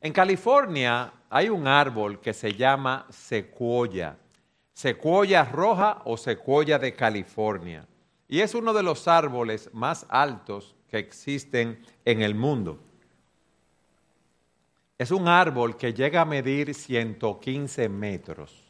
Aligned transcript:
En 0.00 0.12
California 0.12 1.12
hay 1.30 1.48
un 1.48 1.66
árbol 1.66 2.20
que 2.20 2.32
se 2.32 2.52
llama 2.52 3.06
secuoya, 3.10 4.16
secuoya 4.72 5.44
roja 5.44 6.02
o 6.04 6.16
secuoya 6.16 6.78
de 6.78 6.94
California. 6.94 7.86
Y 8.28 8.40
es 8.40 8.54
uno 8.54 8.72
de 8.72 8.82
los 8.82 9.08
árboles 9.08 9.70
más 9.72 10.06
altos 10.08 10.74
que 10.88 10.98
existen 10.98 11.80
en 12.04 12.22
el 12.22 12.34
mundo. 12.34 12.78
Es 14.98 15.10
un 15.10 15.28
árbol 15.28 15.76
que 15.76 15.92
llega 15.92 16.22
a 16.22 16.24
medir 16.24 16.74
115 16.74 17.88
metros. 17.88 18.62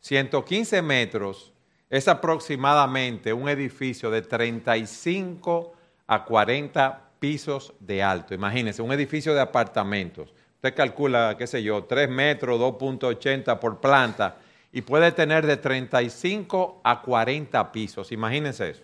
115 0.00 0.82
metros 0.82 1.52
es 1.90 2.08
aproximadamente 2.08 3.32
un 3.32 3.48
edificio 3.48 4.10
de 4.10 4.22
35 4.22 5.72
a 6.06 6.24
40 6.24 7.10
pisos 7.18 7.74
de 7.80 8.02
alto. 8.02 8.34
Imagínense, 8.34 8.82
un 8.82 8.92
edificio 8.92 9.34
de 9.34 9.40
apartamentos. 9.40 10.32
Usted 10.56 10.74
calcula, 10.74 11.36
qué 11.38 11.46
sé 11.46 11.62
yo, 11.62 11.84
3 11.84 12.08
metros, 12.08 12.60
2.80 12.60 13.58
por 13.58 13.80
planta 13.80 14.36
y 14.72 14.82
puede 14.82 15.10
tener 15.12 15.46
de 15.46 15.56
35 15.56 16.82
a 16.84 17.00
40 17.00 17.72
pisos. 17.72 18.12
Imagínense 18.12 18.70
eso. 18.70 18.82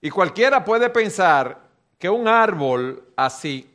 Y 0.00 0.10
cualquiera 0.10 0.64
puede 0.64 0.88
pensar 0.88 1.60
que 1.98 2.08
un 2.08 2.26
árbol 2.26 3.04
así, 3.16 3.70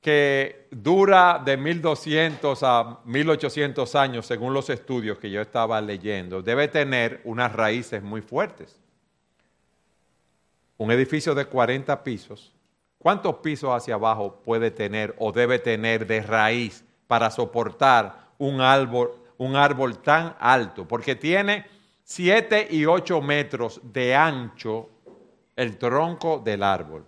que 0.00 0.66
dura 0.70 1.40
de 1.44 1.56
1200 1.56 2.62
a 2.62 2.98
1800 3.04 3.94
años, 3.94 4.26
según 4.26 4.52
los 4.52 4.68
estudios 4.70 5.18
que 5.18 5.30
yo 5.30 5.40
estaba 5.40 5.80
leyendo, 5.80 6.42
debe 6.42 6.68
tener 6.68 7.20
unas 7.24 7.52
raíces 7.52 8.02
muy 8.02 8.20
fuertes. 8.20 8.76
Un 10.78 10.90
edificio 10.90 11.34
de 11.34 11.44
40 11.44 12.02
pisos, 12.02 12.52
¿cuántos 13.02 13.36
pisos 13.38 13.70
hacia 13.70 13.94
abajo 13.94 14.40
puede 14.44 14.70
tener 14.70 15.12
o 15.18 15.32
debe 15.32 15.58
tener 15.58 16.06
de 16.06 16.22
raíz 16.22 16.84
para 17.08 17.32
soportar 17.32 18.28
un 18.38 18.60
árbol, 18.60 19.98
tan 19.98 20.36
alto? 20.38 20.86
Porque 20.86 21.16
tiene 21.16 21.66
7 22.04 22.68
y 22.70 22.86
8 22.86 23.20
metros 23.20 23.80
de 23.82 24.14
ancho 24.14 24.88
el 25.56 25.78
tronco 25.78 26.38
del 26.38 26.62
árbol. 26.62 27.04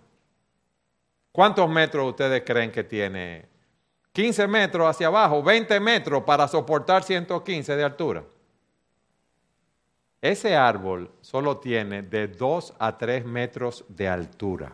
¿Cuántos 1.31 1.69
metros 1.69 2.09
ustedes 2.09 2.43
creen 2.45 2.71
que 2.71 2.83
tiene? 2.83 3.47
15 4.11 4.47
metros 4.47 4.87
hacia 4.87 5.07
abajo, 5.07 5.41
20 5.41 5.79
metros 5.79 6.23
para 6.23 6.47
soportar 6.49 7.03
115 7.03 7.75
de 7.75 7.83
altura. 7.83 8.23
Ese 10.21 10.57
árbol 10.57 11.09
solo 11.21 11.57
tiene 11.57 12.01
de 12.01 12.27
2 12.27 12.73
a 12.79 12.97
3 12.97 13.25
metros 13.25 13.85
de 13.87 14.09
altura. 14.09 14.73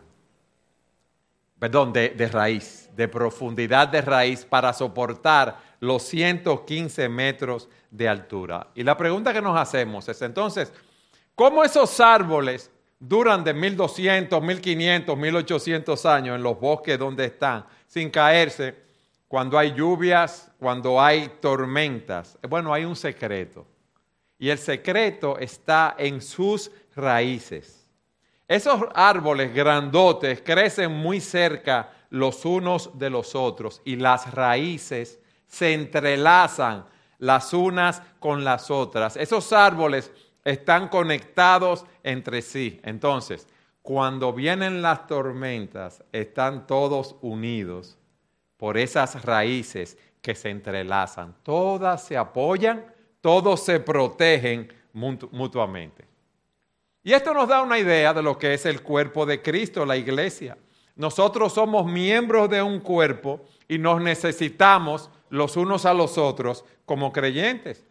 Perdón, 1.62 1.94
de, 1.94 2.28
raíz, 2.32 2.90
de 2.96 3.08
profundidad 3.08 3.88
de 3.88 4.02
raíz 4.02 4.44
para 4.44 4.74
soportar 4.74 5.60
los 5.80 6.02
115 6.02 7.08
metros 7.08 7.70
de 7.92 8.10
altura. 8.10 8.66
Y 8.74 8.84
la 8.84 8.98
pregunta 8.98 9.32
que 9.32 9.44
nos 9.44 9.56
hacemos 9.56 10.10
es 10.10 10.20
entonces, 10.24 10.74
¿cómo 11.36 11.64
esos 11.64 12.00
árboles 12.00 12.72
duran 12.98 13.44
de 13.44 13.54
1200, 13.54 14.42
1500, 14.42 15.16
1800 15.16 16.06
años 16.08 16.36
en 16.36 16.42
los 16.42 16.60
bosques 16.60 16.98
donde 16.98 17.26
están, 17.26 17.64
sin 17.86 18.10
caerse, 18.10 18.76
cuando 19.28 19.56
hay 19.56 19.72
lluvias, 19.76 20.52
cuando 20.58 21.00
hay 21.00 21.30
tormentas. 21.40 22.40
Bueno, 22.50 22.74
hay 22.74 22.86
un 22.86 22.96
secreto. 22.96 23.68
Y 24.40 24.50
el 24.50 24.58
secreto 24.58 25.38
está 25.38 25.94
en 25.96 26.22
sus 26.22 26.72
raíces. 26.96 27.81
Esos 28.52 28.82
árboles 28.96 29.54
grandotes 29.56 30.42
crecen 30.42 30.92
muy 30.92 31.22
cerca 31.22 31.90
los 32.10 32.44
unos 32.44 33.00
de 33.00 33.10
los 33.10 33.34
otros 33.34 33.82
y 33.86 33.96
las 33.96 34.34
raíces 34.34 35.22
se 35.48 35.74
entrelazan 35.74 36.84
las 37.18 37.54
unas 37.54 38.02
con 38.20 38.44
las 38.44 38.70
otras. 38.70 39.16
Esos 39.16 39.54
árboles 39.54 40.12
están 40.44 40.90
conectados 40.90 41.86
entre 42.04 42.42
sí. 42.42 42.82
Entonces, 42.84 43.48
cuando 43.82 44.34
vienen 44.34 44.82
las 44.82 45.08
tormentas, 45.08 46.04
están 46.12 46.68
todos 46.68 47.16
unidos 47.22 47.98
por 48.58 48.78
esas 48.78 49.24
raíces 49.24 49.98
que 50.22 50.36
se 50.36 50.50
entrelazan. 50.50 51.36
Todas 51.42 52.04
se 52.04 52.18
apoyan, 52.18 52.86
todos 53.22 53.64
se 53.64 53.80
protegen 53.80 54.68
mutuamente. 54.92 56.11
Y 57.04 57.14
esto 57.14 57.34
nos 57.34 57.48
da 57.48 57.62
una 57.62 57.80
idea 57.80 58.14
de 58.14 58.22
lo 58.22 58.38
que 58.38 58.54
es 58.54 58.66
el 58.66 58.82
cuerpo 58.82 59.26
de 59.26 59.42
Cristo, 59.42 59.86
la 59.86 59.98
iglesia. 59.98 60.58
Nosotros 60.96 61.54
somos 61.54 61.86
miembros 61.86 62.50
de 62.50 62.62
un 62.62 62.80
cuerpo 62.80 63.46
y 63.68 63.78
nos 63.78 64.02
necesitamos 64.02 65.10
los 65.30 65.58
unos 65.58 65.86
a 65.86 65.94
los 65.94 66.18
otros 66.18 66.66
como 66.86 67.12
creyentes. 67.12 67.86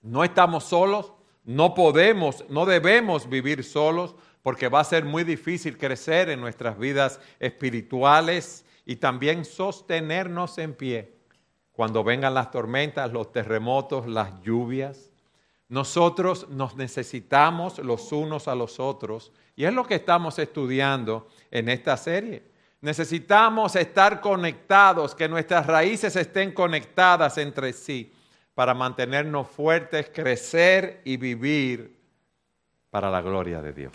No 0.00 0.24
estamos 0.24 0.64
solos, 0.64 1.12
no 1.44 1.74
podemos, 1.74 2.44
no 2.48 2.64
debemos 2.64 3.28
vivir 3.28 3.64
solos 3.64 4.14
porque 4.42 4.68
va 4.68 4.80
a 4.80 4.84
ser 4.84 5.04
muy 5.04 5.24
difícil 5.24 5.76
crecer 5.76 6.30
en 6.30 6.40
nuestras 6.40 6.78
vidas 6.78 7.20
espirituales 7.40 8.64
y 8.86 8.96
también 8.96 9.44
sostenernos 9.44 10.58
en 10.58 10.74
pie 10.74 11.14
cuando 11.72 12.04
vengan 12.04 12.34
las 12.34 12.50
tormentas, 12.50 13.12
los 13.12 13.32
terremotos, 13.32 14.06
las 14.06 14.40
lluvias. 14.42 15.10
Nosotros 15.68 16.48
nos 16.50 16.76
necesitamos 16.76 17.78
los 17.78 18.12
unos 18.12 18.48
a 18.48 18.54
los 18.54 18.78
otros 18.78 19.32
y 19.56 19.64
es 19.64 19.72
lo 19.72 19.86
que 19.86 19.94
estamos 19.94 20.38
estudiando 20.38 21.28
en 21.50 21.68
esta 21.68 21.96
serie. 21.96 22.42
Necesitamos 22.80 23.76
estar 23.76 24.20
conectados, 24.20 25.14
que 25.14 25.28
nuestras 25.28 25.66
raíces 25.66 26.16
estén 26.16 26.52
conectadas 26.52 27.38
entre 27.38 27.72
sí 27.72 28.12
para 28.54 28.74
mantenernos 28.74 29.48
fuertes, 29.48 30.10
crecer 30.12 31.00
y 31.04 31.16
vivir 31.16 31.98
para 32.90 33.10
la 33.10 33.22
gloria 33.22 33.62
de 33.62 33.72
Dios. 33.72 33.92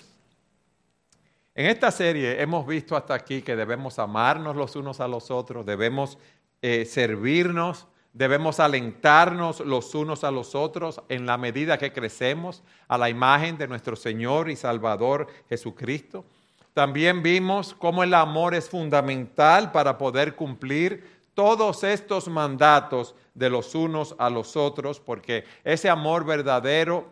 En 1.54 1.68
esta 1.68 1.92
serie 1.92 2.42
hemos 2.42 2.66
visto 2.66 2.96
hasta 2.96 3.14
aquí 3.14 3.42
que 3.42 3.56
debemos 3.56 4.00
amarnos 4.00 4.56
los 4.56 4.76
unos 4.76 5.00
a 5.00 5.08
los 5.08 5.30
otros, 5.30 5.66
debemos 5.66 6.18
eh, 6.62 6.86
servirnos, 6.86 7.86
debemos 8.14 8.60
alentarnos 8.60 9.60
los 9.62 9.94
unos 9.96 10.24
a 10.24 10.32
los 10.32 10.56
otros 10.56 11.02
en 11.10 11.26
la 11.26 11.38
medida 11.38 11.78
que 11.78 11.94
crecemos 11.94 12.64
a 12.88 12.98
la 12.98 13.10
imagen 13.10 13.58
de 13.58 13.68
nuestro 13.68 13.96
Señor 13.96 14.50
y 14.50 14.56
Salvador 14.56 15.28
Jesucristo. 15.48 16.26
También 16.74 17.22
vimos 17.22 17.76
cómo 17.78 18.04
el 18.04 18.14
amor 18.14 18.56
es 18.56 18.70
fundamental 18.70 19.72
para 19.72 19.98
poder 19.98 20.36
cumplir 20.36 21.20
todos 21.34 21.84
estos 21.84 22.28
mandatos 22.28 23.16
de 23.34 23.50
los 23.50 23.74
unos 23.76 24.16
a 24.18 24.30
los 24.30 24.58
otros, 24.58 25.00
porque 25.00 25.46
ese 25.64 25.90
amor 25.90 26.26
verdadero 26.26 27.08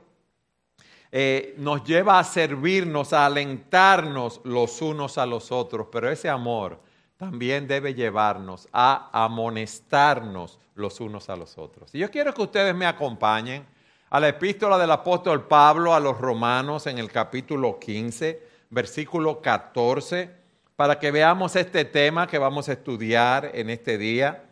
eh, 1.12 1.56
nos 1.58 1.84
lleva 1.86 2.20
a 2.20 2.24
servirnos, 2.24 3.14
a 3.14 3.26
alentarnos 3.26 4.42
los 4.44 4.82
unos 4.82 5.18
a 5.18 5.26
los 5.26 5.52
otros, 5.52 5.88
pero 5.92 6.10
ese 6.10 6.30
amor 6.30 6.80
también 7.18 7.68
debe 7.68 7.94
llevarnos 7.94 8.68
a 8.72 9.10
amonestarnos 9.12 10.60
los 10.76 11.00
unos 11.00 11.30
a 11.30 11.36
los 11.36 11.58
otros. 11.58 11.94
Y 11.94 12.00
yo 12.00 12.12
quiero 12.12 12.34
que 12.34 12.44
ustedes 12.44 12.76
me 12.76 12.86
acompañen 12.86 13.66
a 14.10 14.20
la 14.20 14.30
epístola 14.30 14.78
del 14.78 14.92
apóstol 14.92 15.48
Pablo 15.48 15.94
a 15.94 16.00
los 16.00 16.18
romanos 16.18 16.88
en 16.88 16.98
el 17.00 17.12
capítulo 17.12 17.80
15, 17.80 18.42
versículo 18.70 19.42
14 19.42 20.38
para 20.78 21.00
que 21.00 21.10
veamos 21.10 21.56
este 21.56 21.86
tema 21.86 22.28
que 22.28 22.38
vamos 22.38 22.70
a 22.70 22.74
estudiar 22.74 23.50
en 23.56 23.72
este 23.72 23.98
día. 23.98 24.44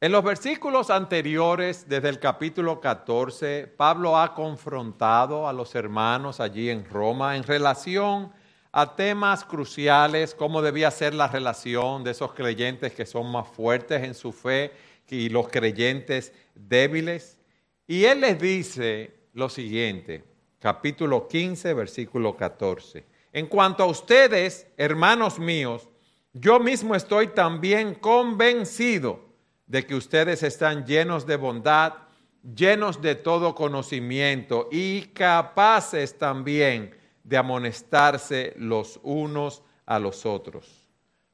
En 0.00 0.12
los 0.12 0.22
versículos 0.22 0.90
anteriores, 0.90 1.88
desde 1.88 2.08
el 2.08 2.20
capítulo 2.20 2.80
14, 2.80 3.66
Pablo 3.76 4.16
ha 4.16 4.32
confrontado 4.32 5.48
a 5.48 5.52
los 5.52 5.74
hermanos 5.74 6.38
allí 6.38 6.70
en 6.70 6.88
Roma 6.88 7.36
en 7.36 7.42
relación 7.42 8.32
a 8.72 8.94
temas 8.94 9.44
cruciales, 9.44 10.34
cómo 10.34 10.62
debía 10.62 10.90
ser 10.90 11.14
la 11.14 11.28
relación 11.28 12.04
de 12.04 12.12
esos 12.12 12.32
creyentes 12.32 12.92
que 12.92 13.06
son 13.06 13.30
más 13.30 13.48
fuertes 13.48 14.02
en 14.04 14.14
su 14.14 14.32
fe 14.32 14.72
y 15.08 15.28
los 15.28 15.48
creyentes 15.48 16.32
débiles. 16.54 17.38
Y 17.86 18.04
él 18.04 18.20
les 18.20 18.40
dice 18.40 19.12
lo 19.34 19.48
siguiente, 19.48 20.22
capítulo 20.60 21.26
15, 21.26 21.74
versículo 21.74 22.36
14. 22.36 23.04
En 23.32 23.46
cuanto 23.46 23.82
a 23.82 23.86
ustedes, 23.86 24.68
hermanos 24.76 25.38
míos, 25.38 25.88
yo 26.32 26.60
mismo 26.60 26.94
estoy 26.94 27.28
también 27.28 27.94
convencido 27.94 29.20
de 29.66 29.84
que 29.84 29.96
ustedes 29.96 30.44
están 30.44 30.86
llenos 30.86 31.26
de 31.26 31.36
bondad, 31.36 31.94
llenos 32.42 33.02
de 33.02 33.16
todo 33.16 33.54
conocimiento 33.54 34.68
y 34.70 35.02
capaces 35.08 36.16
también 36.16 36.99
de 37.24 37.36
amonestarse 37.36 38.54
los 38.56 39.00
unos 39.02 39.62
a 39.86 39.98
los 39.98 40.26
otros. 40.26 40.86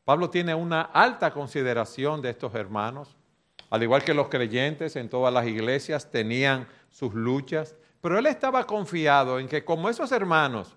Pablo 0.05 0.31
tiene 0.31 0.55
una 0.55 0.83
alta 0.83 1.33
consideración 1.33 2.23
de 2.23 2.31
estos 2.31 2.55
hermanos, 2.55 3.17
al 3.71 3.83
igual 3.83 4.05
que 4.05 4.15
los 4.15 4.29
creyentes 4.29 4.97
en 4.97 5.09
todas 5.09 5.33
las 5.35 5.47
iglesias 5.47 6.11
tenían 6.11 6.69
sus 6.91 7.13
luchas, 7.15 7.75
pero 8.01 8.19
él 8.19 8.27
estaba 8.27 8.65
confiado 8.65 9.41
en 9.41 9.49
que 9.49 9.65
como 9.65 9.89
esos 9.89 10.13
hermanos 10.13 10.77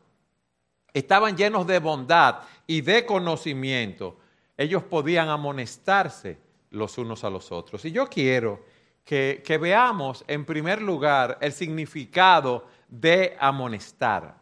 estaban 0.93 1.37
llenos 1.37 1.67
de 1.67 1.79
bondad 1.79 2.39
y 2.65 2.81
de 2.81 3.05
conocimiento, 3.05 4.17
ellos 4.57 4.83
podían 4.83 5.29
amonestarse 5.29 6.39
los 6.71 6.97
unos 6.97 7.23
a 7.23 7.29
los 7.29 7.51
otros. 7.51 7.85
Y 7.85 7.91
yo 7.91 8.07
quiero 8.07 8.63
que, 9.05 9.57
veamos 9.59 10.23
en 10.27 10.45
primer 10.45 10.81
lugar 10.81 11.37
el 11.41 11.51
significado 11.51 12.67
de 12.87 13.35
amonestar. 13.39 14.38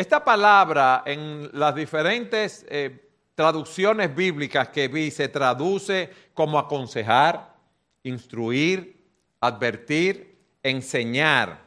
Esta 0.00 0.24
palabra 0.24 1.02
en 1.04 1.50
las 1.52 1.74
diferentes 1.74 2.64
eh, 2.70 3.10
traducciones 3.34 4.16
bíblicas 4.16 4.70
que 4.70 4.88
vi 4.88 5.10
se 5.10 5.28
traduce 5.28 6.08
como 6.32 6.58
aconsejar, 6.58 7.54
instruir, 8.02 8.98
advertir, 9.42 10.38
enseñar. 10.62 11.60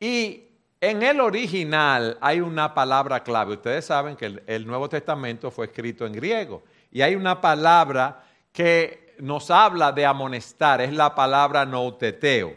Y 0.00 0.42
en 0.80 1.02
el 1.02 1.20
original 1.20 2.16
hay 2.22 2.40
una 2.40 2.72
palabra 2.72 3.22
clave. 3.22 3.52
Ustedes 3.52 3.84
saben 3.84 4.16
que 4.16 4.42
el, 4.46 4.66
Nuevo 4.66 4.88
Testamento 4.88 5.50
fue 5.50 5.66
escrito 5.66 6.06
en 6.06 6.14
griego 6.14 6.64
y 6.90 7.02
hay 7.02 7.14
una 7.14 7.42
palabra 7.42 8.24
que 8.54 9.16
nos 9.18 9.50
habla 9.50 9.92
de 9.92 10.06
amonestar, 10.06 10.80
es 10.80 10.94
la 10.94 11.14
palabra 11.14 11.66
nouteteo. 11.66 12.56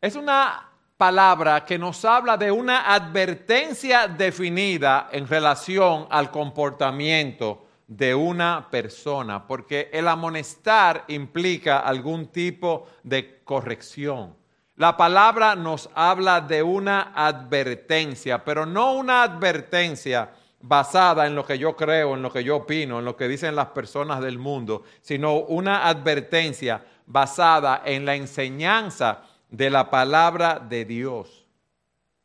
Es 0.00 0.16
una 0.16 0.67
palabra 0.98 1.64
que 1.64 1.78
nos 1.78 2.04
habla 2.04 2.36
de 2.36 2.50
una 2.50 2.92
advertencia 2.92 4.08
definida 4.08 5.08
en 5.12 5.28
relación 5.28 6.08
al 6.10 6.32
comportamiento 6.32 7.66
de 7.86 8.16
una 8.16 8.68
persona, 8.68 9.46
porque 9.46 9.88
el 9.92 10.08
amonestar 10.08 11.04
implica 11.06 11.78
algún 11.78 12.26
tipo 12.26 12.88
de 13.04 13.40
corrección. 13.44 14.36
La 14.74 14.96
palabra 14.96 15.54
nos 15.54 15.88
habla 15.94 16.40
de 16.40 16.64
una 16.64 17.12
advertencia, 17.14 18.44
pero 18.44 18.66
no 18.66 18.92
una 18.92 19.22
advertencia 19.22 20.32
basada 20.60 21.28
en 21.28 21.36
lo 21.36 21.46
que 21.46 21.58
yo 21.58 21.76
creo, 21.76 22.14
en 22.14 22.22
lo 22.22 22.32
que 22.32 22.42
yo 22.42 22.56
opino, 22.56 22.98
en 22.98 23.04
lo 23.04 23.16
que 23.16 23.28
dicen 23.28 23.54
las 23.54 23.68
personas 23.68 24.20
del 24.20 24.38
mundo, 24.38 24.82
sino 25.00 25.36
una 25.36 25.86
advertencia 25.86 26.84
basada 27.06 27.82
en 27.84 28.04
la 28.04 28.16
enseñanza 28.16 29.22
de 29.50 29.70
la 29.70 29.90
palabra 29.90 30.58
de 30.58 30.84
Dios. 30.84 31.46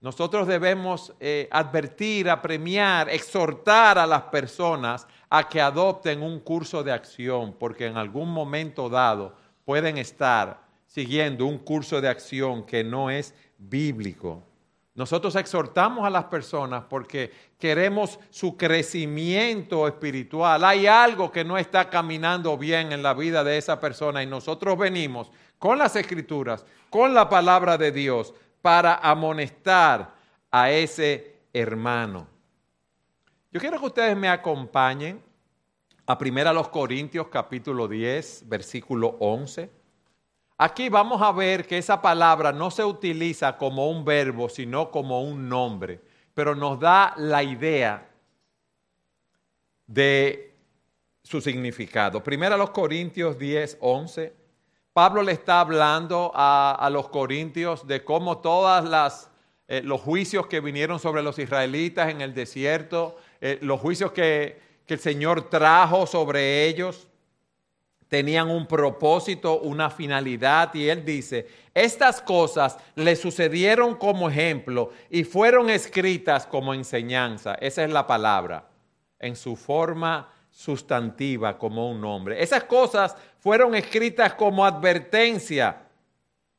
Nosotros 0.01 0.47
debemos 0.47 1.13
eh, 1.19 1.47
advertir, 1.49 2.29
apremiar, 2.29 3.09
exhortar 3.09 3.97
a 3.97 4.05
las 4.05 4.23
personas 4.23 5.07
a 5.29 5.47
que 5.47 5.61
adopten 5.61 6.21
un 6.21 6.39
curso 6.41 6.83
de 6.83 6.91
acción, 6.91 7.55
porque 7.57 7.87
en 7.87 7.97
algún 7.97 8.29
momento 8.29 8.89
dado 8.89 9.35
pueden 9.63 9.97
estar 9.97 10.61
siguiendo 10.85 11.45
un 11.45 11.57
curso 11.57 12.01
de 12.01 12.09
acción 12.09 12.65
que 12.65 12.83
no 12.83 13.09
es 13.09 13.33
bíblico. 13.57 14.43
Nosotros 14.95 15.35
exhortamos 15.35 16.05
a 16.05 16.11
las 16.11 16.25
personas 16.25 16.83
porque 16.87 17.31
queremos 17.57 18.19
su 18.29 18.55
crecimiento 18.55 19.87
espiritual. 19.87 20.63
Hay 20.63 20.85
algo 20.85 21.31
que 21.31 21.43
no 21.43 21.57
está 21.57 21.89
caminando 21.89 22.55
bien 22.57 22.91
en 22.91 23.01
la 23.01 23.15
vida 23.15 23.43
de 23.43 23.57
esa 23.57 23.79
persona 23.79 24.21
y 24.21 24.27
nosotros 24.27 24.77
venimos 24.77 25.31
con 25.57 25.79
las 25.79 25.95
escrituras, 25.95 26.63
con 26.91 27.13
la 27.13 27.27
palabra 27.27 27.75
de 27.77 27.91
Dios, 27.91 28.35
para 28.61 28.95
amonestar 28.95 30.13
a 30.51 30.69
ese 30.69 31.37
hermano. 31.51 32.27
Yo 33.51 33.59
quiero 33.59 33.79
que 33.79 33.87
ustedes 33.87 34.15
me 34.15 34.29
acompañen 34.29 35.21
a 36.05 36.17
1 36.19 36.71
Corintios 36.71 37.27
capítulo 37.29 37.87
10, 37.87 38.43
versículo 38.47 39.15
11. 39.19 39.82
Aquí 40.57 40.89
vamos 40.89 41.21
a 41.21 41.31
ver 41.31 41.65
que 41.65 41.77
esa 41.77 42.01
palabra 42.01 42.51
no 42.51 42.69
se 42.69 42.83
utiliza 42.83 43.57
como 43.57 43.89
un 43.89 44.05
verbo, 44.05 44.49
sino 44.49 44.91
como 44.91 45.21
un 45.21 45.49
nombre, 45.49 45.99
pero 46.33 46.55
nos 46.55 46.79
da 46.79 47.13
la 47.17 47.43
idea 47.43 48.07
de 49.87 50.55
su 51.23 51.41
significado. 51.41 52.23
Primero 52.23 52.55
a 52.55 52.57
los 52.57 52.69
Corintios 52.69 53.37
10, 53.39 53.77
11. 53.81 54.33
Pablo 54.93 55.23
le 55.23 55.31
está 55.31 55.59
hablando 55.59 56.31
a, 56.35 56.87
los 56.91 57.09
corintios 57.09 57.87
de 57.87 58.03
cómo 58.03 58.37
todas 58.37 58.85
las 58.85 59.31
eh, 59.67 59.81
los 59.81 60.01
juicios 60.01 60.45
que 60.47 60.59
vinieron 60.59 60.99
sobre 60.99 61.23
los 61.23 61.39
israelitas 61.39 62.11
en 62.11 62.21
el 62.21 62.33
desierto, 62.33 63.15
eh, 63.41 63.57
los 63.61 63.79
juicios 63.79 64.11
que, 64.11 64.61
que 64.85 64.95
el 64.95 64.99
Señor 64.99 65.49
trajo 65.49 66.05
sobre 66.05 66.67
ellos, 66.67 67.07
tenían 68.13 68.51
un 68.51 68.67
propósito, 68.67 69.61
una 69.61 69.89
finalidad, 69.89 70.71
y 70.75 70.87
él 70.87 71.03
dice, 71.03 71.47
estas 71.73 72.21
cosas 72.21 72.77
le 72.93 73.15
sucedieron 73.15 73.95
como 73.95 74.29
ejemplo 74.29 74.91
y 75.09 75.23
fueron 75.23 75.71
escritas 75.71 76.45
como 76.45 76.75
enseñanza. 76.75 77.55
Esa 77.55 77.83
es 77.83 77.89
la 77.89 78.05
palabra, 78.05 78.67
en 79.17 79.35
su 79.35 79.55
forma 79.55 80.29
sustantiva 80.51 81.57
como 81.57 81.89
un 81.89 82.01
nombre. 82.01 82.39
Esas 82.39 82.65
cosas 82.65 83.15
fueron 83.39 83.73
escritas 83.73 84.35
como 84.35 84.63
advertencia, 84.63 85.81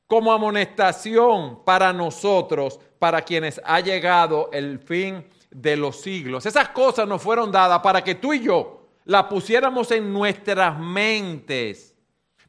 como 0.08 0.32
amonestación 0.32 1.62
para 1.64 1.92
nosotros, 1.92 2.80
para 2.98 3.22
quienes 3.22 3.60
ha 3.64 3.78
llegado 3.78 4.50
el 4.52 4.80
fin 4.80 5.24
de 5.52 5.76
los 5.76 6.00
siglos. 6.00 6.46
Esas 6.46 6.70
cosas 6.70 7.06
nos 7.06 7.22
fueron 7.22 7.52
dadas 7.52 7.78
para 7.78 8.02
que 8.02 8.16
tú 8.16 8.32
y 8.32 8.40
yo 8.40 8.83
la 9.04 9.28
pusiéramos 9.28 9.90
en 9.90 10.12
nuestras 10.12 10.78
mentes 10.78 11.94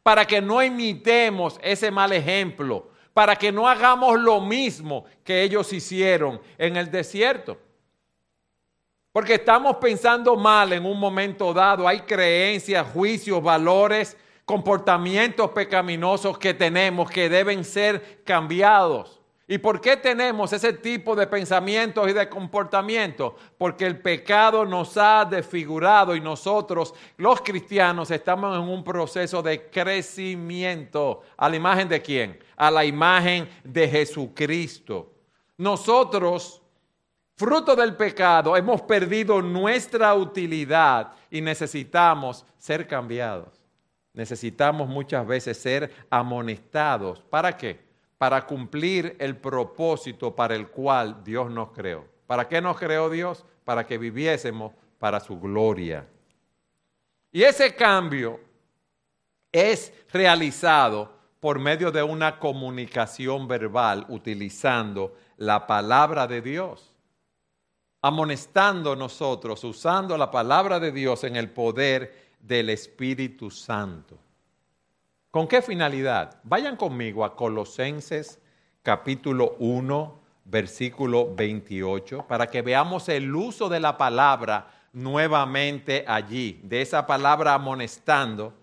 para 0.01 0.25
que 0.25 0.41
no 0.41 0.61
imitemos 0.61 1.59
ese 1.61 1.91
mal 1.91 2.13
ejemplo, 2.13 2.89
para 3.13 3.35
que 3.35 3.51
no 3.51 3.67
hagamos 3.67 4.19
lo 4.19 4.39
mismo 4.41 5.05
que 5.23 5.41
ellos 5.41 5.71
hicieron 5.73 6.39
en 6.57 6.77
el 6.77 6.91
desierto. 6.91 7.57
Porque 9.11 9.35
estamos 9.35 9.77
pensando 9.77 10.35
mal 10.35 10.73
en 10.73 10.85
un 10.85 10.99
momento 10.99 11.53
dado, 11.53 11.87
hay 11.87 12.01
creencias, 12.01 12.85
juicios, 12.91 13.41
valores, 13.41 14.17
comportamientos 14.43 15.51
pecaminosos 15.51 16.37
que 16.37 16.53
tenemos 16.53 17.09
que 17.09 17.29
deben 17.29 17.63
ser 17.63 18.21
cambiados. 18.23 19.21
¿Y 19.47 19.59
por 19.59 19.79
qué 19.79 19.95
tenemos 19.95 20.51
ese 20.53 20.73
tipo 20.73 21.15
de 21.15 21.27
pensamientos 21.27 22.09
y 22.09 22.13
de 22.13 22.27
comportamientos? 22.27 23.33
Porque 23.59 23.85
el 23.85 24.01
pecado 24.01 24.65
nos 24.65 24.97
ha 24.97 25.23
desfigurado 25.23 26.15
y 26.15 26.21
nosotros, 26.21 26.95
los 27.17 27.41
cristianos, 27.41 28.09
estamos 28.09 28.57
en 28.57 28.67
un 28.67 28.83
proceso 28.83 29.43
de 29.43 29.69
crecimiento. 29.69 31.21
¿A 31.37 31.47
la 31.47 31.57
imagen 31.57 31.87
de 31.87 32.01
quién? 32.01 32.39
A 32.57 32.71
la 32.71 32.85
imagen 32.85 33.47
de 33.63 33.87
Jesucristo. 33.87 35.13
Nosotros, 35.57 36.63
fruto 37.35 37.75
del 37.75 37.95
pecado, 37.95 38.57
hemos 38.57 38.81
perdido 38.81 39.43
nuestra 39.43 40.15
utilidad 40.15 41.11
y 41.29 41.39
necesitamos 41.41 42.47
ser 42.57 42.87
cambiados. 42.87 43.61
Necesitamos 44.11 44.89
muchas 44.89 45.27
veces 45.27 45.55
ser 45.55 45.93
amonestados. 46.09 47.21
¿Para 47.29 47.55
qué? 47.55 47.84
Para 48.17 48.45
cumplir 48.45 49.15
el 49.19 49.37
propósito 49.37 50.35
para 50.35 50.55
el 50.55 50.69
cual 50.69 51.23
Dios 51.23 51.49
nos 51.51 51.71
creó. 51.71 52.05
¿Para 52.27 52.47
qué 52.47 52.61
nos 52.61 52.77
creó 52.77 53.09
Dios? 53.09 53.45
Para 53.65 53.85
que 53.85 53.97
viviésemos 53.97 54.73
para 54.99 55.19
su 55.19 55.39
gloria. 55.39 56.07
Y 57.31 57.43
ese 57.43 57.75
cambio 57.75 58.39
es 59.51 59.93
realizado 60.11 61.13
por 61.39 61.59
medio 61.59 61.91
de 61.91 62.01
una 62.01 62.39
comunicación 62.39 63.47
verbal 63.47 64.05
utilizando 64.09 65.15
la 65.37 65.67
palabra 65.67 66.25
de 66.27 66.41
Dios, 66.41 66.93
amonestando 68.01 68.95
nosotros, 68.95 69.63
usando 69.63 70.17
la 70.17 70.31
palabra 70.31 70.79
de 70.79 70.91
Dios 70.91 71.23
en 71.23 71.35
el 71.35 71.49
poder 71.49 72.33
del 72.39 72.69
Espíritu 72.69 73.51
Santo. 73.51 74.17
¿Con 75.35 75.49
qué 75.49 75.61
finalidad? 75.61 76.39
Vayan 76.43 76.77
conmigo 76.77 77.25
a 77.25 77.35
Colosenses 77.35 78.39
capítulo 78.81 79.57
1, 79.59 80.21
versículo 80.45 81.35
28, 81.35 82.25
para 82.25 82.47
que 82.47 82.61
veamos 82.61 83.09
el 83.09 83.35
uso 83.35 83.67
de 83.67 83.81
la 83.81 83.97
palabra 83.97 84.65
nuevamente 84.93 86.05
allí, 86.07 86.61
de 86.63 86.81
esa 86.81 87.05
palabra 87.05 87.53
amonestando 87.53 88.53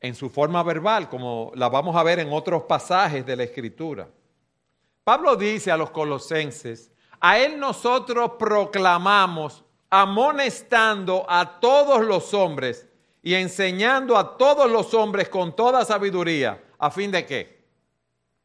en 0.00 0.14
su 0.14 0.30
forma 0.30 0.62
verbal, 0.62 1.10
como 1.10 1.52
la 1.56 1.68
vamos 1.68 1.94
a 1.94 2.02
ver 2.02 2.18
en 2.18 2.32
otros 2.32 2.62
pasajes 2.62 3.26
de 3.26 3.36
la 3.36 3.42
Escritura. 3.42 4.08
Pablo 5.04 5.36
dice 5.36 5.70
a 5.70 5.76
los 5.76 5.90
colosenses, 5.90 6.90
a 7.20 7.38
él 7.38 7.60
nosotros 7.60 8.30
proclamamos 8.38 9.62
amonestando 9.90 11.26
a 11.28 11.60
todos 11.60 12.02
los 12.02 12.32
hombres 12.32 12.88
y 13.26 13.34
enseñando 13.34 14.16
a 14.16 14.38
todos 14.38 14.70
los 14.70 14.94
hombres 14.94 15.28
con 15.28 15.56
toda 15.56 15.84
sabiduría, 15.84 16.62
a 16.78 16.92
fin 16.92 17.10
de 17.10 17.26
qué? 17.26 17.66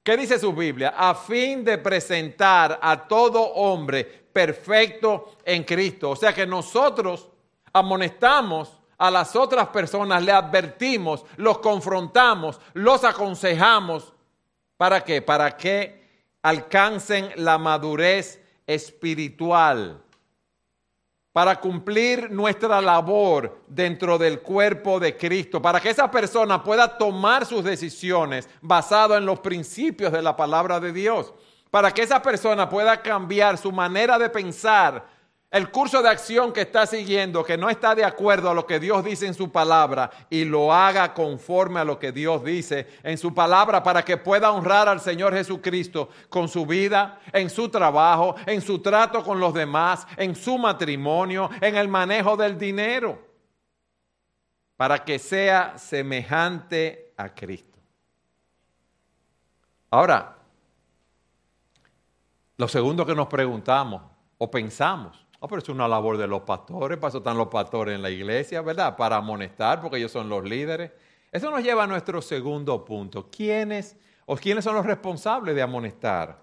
¿Qué 0.01 0.17
dice 0.17 0.39
su 0.39 0.53
Biblia? 0.53 0.95
A 0.97 1.13
fin 1.13 1.63
de 1.63 1.77
presentar 1.77 2.79
a 2.81 3.07
todo 3.07 3.43
hombre 3.43 4.03
perfecto 4.03 5.35
en 5.45 5.65
Cristo. 5.65 6.09
O 6.09 6.15
sea 6.15 6.33
que 6.33 6.47
nosotros 6.47 7.29
amonestamos 7.71 8.79
a 8.97 9.11
las 9.11 9.35
otras 9.35 9.67
personas, 9.67 10.23
le 10.23 10.31
advertimos, 10.31 11.25
los 11.37 11.59
confrontamos, 11.59 12.59
los 12.73 13.03
aconsejamos. 13.03 14.11
¿Para 14.77 15.03
qué? 15.03 15.21
Para 15.21 15.55
que 15.55 16.25
alcancen 16.41 17.29
la 17.35 17.59
madurez 17.59 18.43
espiritual 18.65 20.01
para 21.33 21.59
cumplir 21.59 22.29
nuestra 22.29 22.81
labor 22.81 23.61
dentro 23.67 24.17
del 24.17 24.41
cuerpo 24.41 24.99
de 24.99 25.15
Cristo, 25.15 25.61
para 25.61 25.79
que 25.79 25.89
esa 25.89 26.11
persona 26.11 26.61
pueda 26.61 26.97
tomar 26.97 27.45
sus 27.45 27.63
decisiones 27.63 28.49
basado 28.61 29.15
en 29.15 29.25
los 29.25 29.39
principios 29.39 30.11
de 30.11 30.21
la 30.21 30.35
palabra 30.35 30.79
de 30.79 30.91
Dios, 30.91 31.33
para 31.69 31.91
que 31.91 32.01
esa 32.01 32.21
persona 32.21 32.67
pueda 32.67 33.01
cambiar 33.01 33.57
su 33.57 33.71
manera 33.71 34.19
de 34.19 34.29
pensar 34.29 35.20
el 35.51 35.69
curso 35.69 36.01
de 36.01 36.07
acción 36.07 36.53
que 36.53 36.61
está 36.61 36.85
siguiendo, 36.85 37.43
que 37.43 37.57
no 37.57 37.69
está 37.69 37.93
de 37.93 38.05
acuerdo 38.05 38.49
a 38.49 38.53
lo 38.53 38.65
que 38.65 38.79
Dios 38.79 39.03
dice 39.03 39.27
en 39.27 39.33
su 39.33 39.51
palabra 39.51 40.09
y 40.29 40.45
lo 40.45 40.73
haga 40.73 41.13
conforme 41.13 41.81
a 41.81 41.83
lo 41.83 41.99
que 41.99 42.13
Dios 42.13 42.41
dice 42.45 42.87
en 43.03 43.17
su 43.17 43.33
palabra 43.33 43.83
para 43.83 44.03
que 44.05 44.15
pueda 44.15 44.49
honrar 44.51 44.87
al 44.87 45.01
Señor 45.01 45.33
Jesucristo 45.33 46.07
con 46.29 46.47
su 46.47 46.65
vida, 46.65 47.19
en 47.33 47.49
su 47.49 47.67
trabajo, 47.67 48.35
en 48.45 48.61
su 48.61 48.79
trato 48.79 49.25
con 49.25 49.41
los 49.41 49.53
demás, 49.53 50.07
en 50.15 50.35
su 50.35 50.57
matrimonio, 50.57 51.49
en 51.59 51.75
el 51.75 51.89
manejo 51.89 52.37
del 52.37 52.57
dinero, 52.57 53.19
para 54.77 55.03
que 55.03 55.19
sea 55.19 55.77
semejante 55.77 57.13
a 57.17 57.27
Cristo. 57.27 57.77
Ahora, 59.89 60.37
lo 62.55 62.69
segundo 62.69 63.05
que 63.05 63.13
nos 63.13 63.27
preguntamos 63.27 64.01
o 64.37 64.49
pensamos, 64.49 65.20
Oh, 65.43 65.47
pero 65.47 65.59
es 65.59 65.69
una 65.69 65.87
labor 65.87 66.17
de 66.17 66.27
los 66.27 66.43
pastores, 66.43 66.99
para 66.99 67.09
eso 67.09 67.17
están 67.17 67.35
los 67.35 67.47
pastores 67.47 67.95
en 67.95 68.03
la 68.03 68.11
iglesia, 68.11 68.61
¿verdad? 68.61 68.95
Para 68.95 69.15
amonestar, 69.15 69.81
porque 69.81 69.97
ellos 69.97 70.11
son 70.11 70.29
los 70.29 70.43
líderes. 70.43 70.91
Eso 71.31 71.49
nos 71.49 71.63
lleva 71.63 71.85
a 71.85 71.87
nuestro 71.87 72.21
segundo 72.21 72.85
punto. 72.85 73.27
¿Quiénes 73.31 73.97
o 74.27 74.35
quiénes 74.35 74.63
son 74.63 74.75
los 74.75 74.85
responsables 74.85 75.55
de 75.55 75.63
amonestar? 75.63 76.37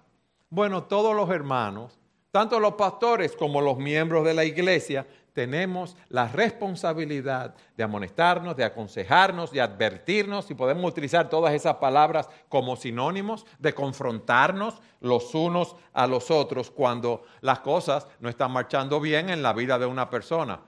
Bueno, 0.50 0.82
todos 0.82 1.14
los 1.14 1.30
hermanos, 1.30 1.96
tanto 2.32 2.58
los 2.58 2.72
pastores 2.72 3.36
como 3.36 3.60
los 3.60 3.78
miembros 3.78 4.24
de 4.24 4.34
la 4.34 4.44
iglesia, 4.44 5.06
tenemos 5.38 5.96
la 6.08 6.26
responsabilidad 6.26 7.54
de 7.76 7.84
amonestarnos, 7.84 8.56
de 8.56 8.64
aconsejarnos, 8.64 9.52
de 9.52 9.60
advertirnos, 9.60 10.50
y 10.50 10.54
podemos 10.54 10.90
utilizar 10.90 11.30
todas 11.30 11.54
esas 11.54 11.76
palabras 11.76 12.28
como 12.48 12.74
sinónimos, 12.74 13.46
de 13.60 13.72
confrontarnos 13.72 14.82
los 15.00 15.32
unos 15.36 15.76
a 15.92 16.08
los 16.08 16.32
otros 16.32 16.72
cuando 16.72 17.22
las 17.40 17.60
cosas 17.60 18.08
no 18.18 18.28
están 18.28 18.50
marchando 18.50 19.00
bien 19.00 19.30
en 19.30 19.40
la 19.40 19.52
vida 19.52 19.78
de 19.78 19.86
una 19.86 20.10
persona. 20.10 20.58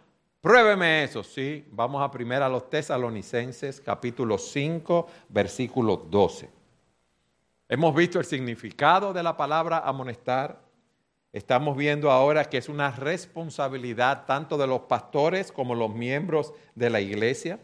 Pruébeme 0.41 1.03
eso, 1.03 1.25
sí. 1.25 1.67
Vamos 1.73 2.01
a 2.01 2.09
primero 2.13 2.45
a 2.45 2.49
los 2.49 2.71
tesalonicenses, 2.71 3.81
capítulo 3.81 4.39
5, 4.39 5.09
versículo 5.31 5.97
12. 5.97 6.49
Hemos 7.69 7.93
visto 7.93 8.21
el 8.21 8.25
significado 8.25 9.13
de 9.13 9.25
la 9.25 9.37
palabra 9.37 9.81
amonestar 9.81 10.70
Estamos 11.33 11.77
viendo 11.77 12.11
ahora 12.11 12.47
que 12.47 12.59
es 12.59 12.69
una 12.69 12.91
responsabilidad 12.91 14.25
tanto 14.27 14.59
de 14.59 14.67
los 14.67 14.81
pastores 14.83 15.53
como 15.53 15.77
los 15.77 15.95
miembros 15.95 16.53
de 16.75 16.91
la 16.91 17.01
iglesia. 17.01 17.61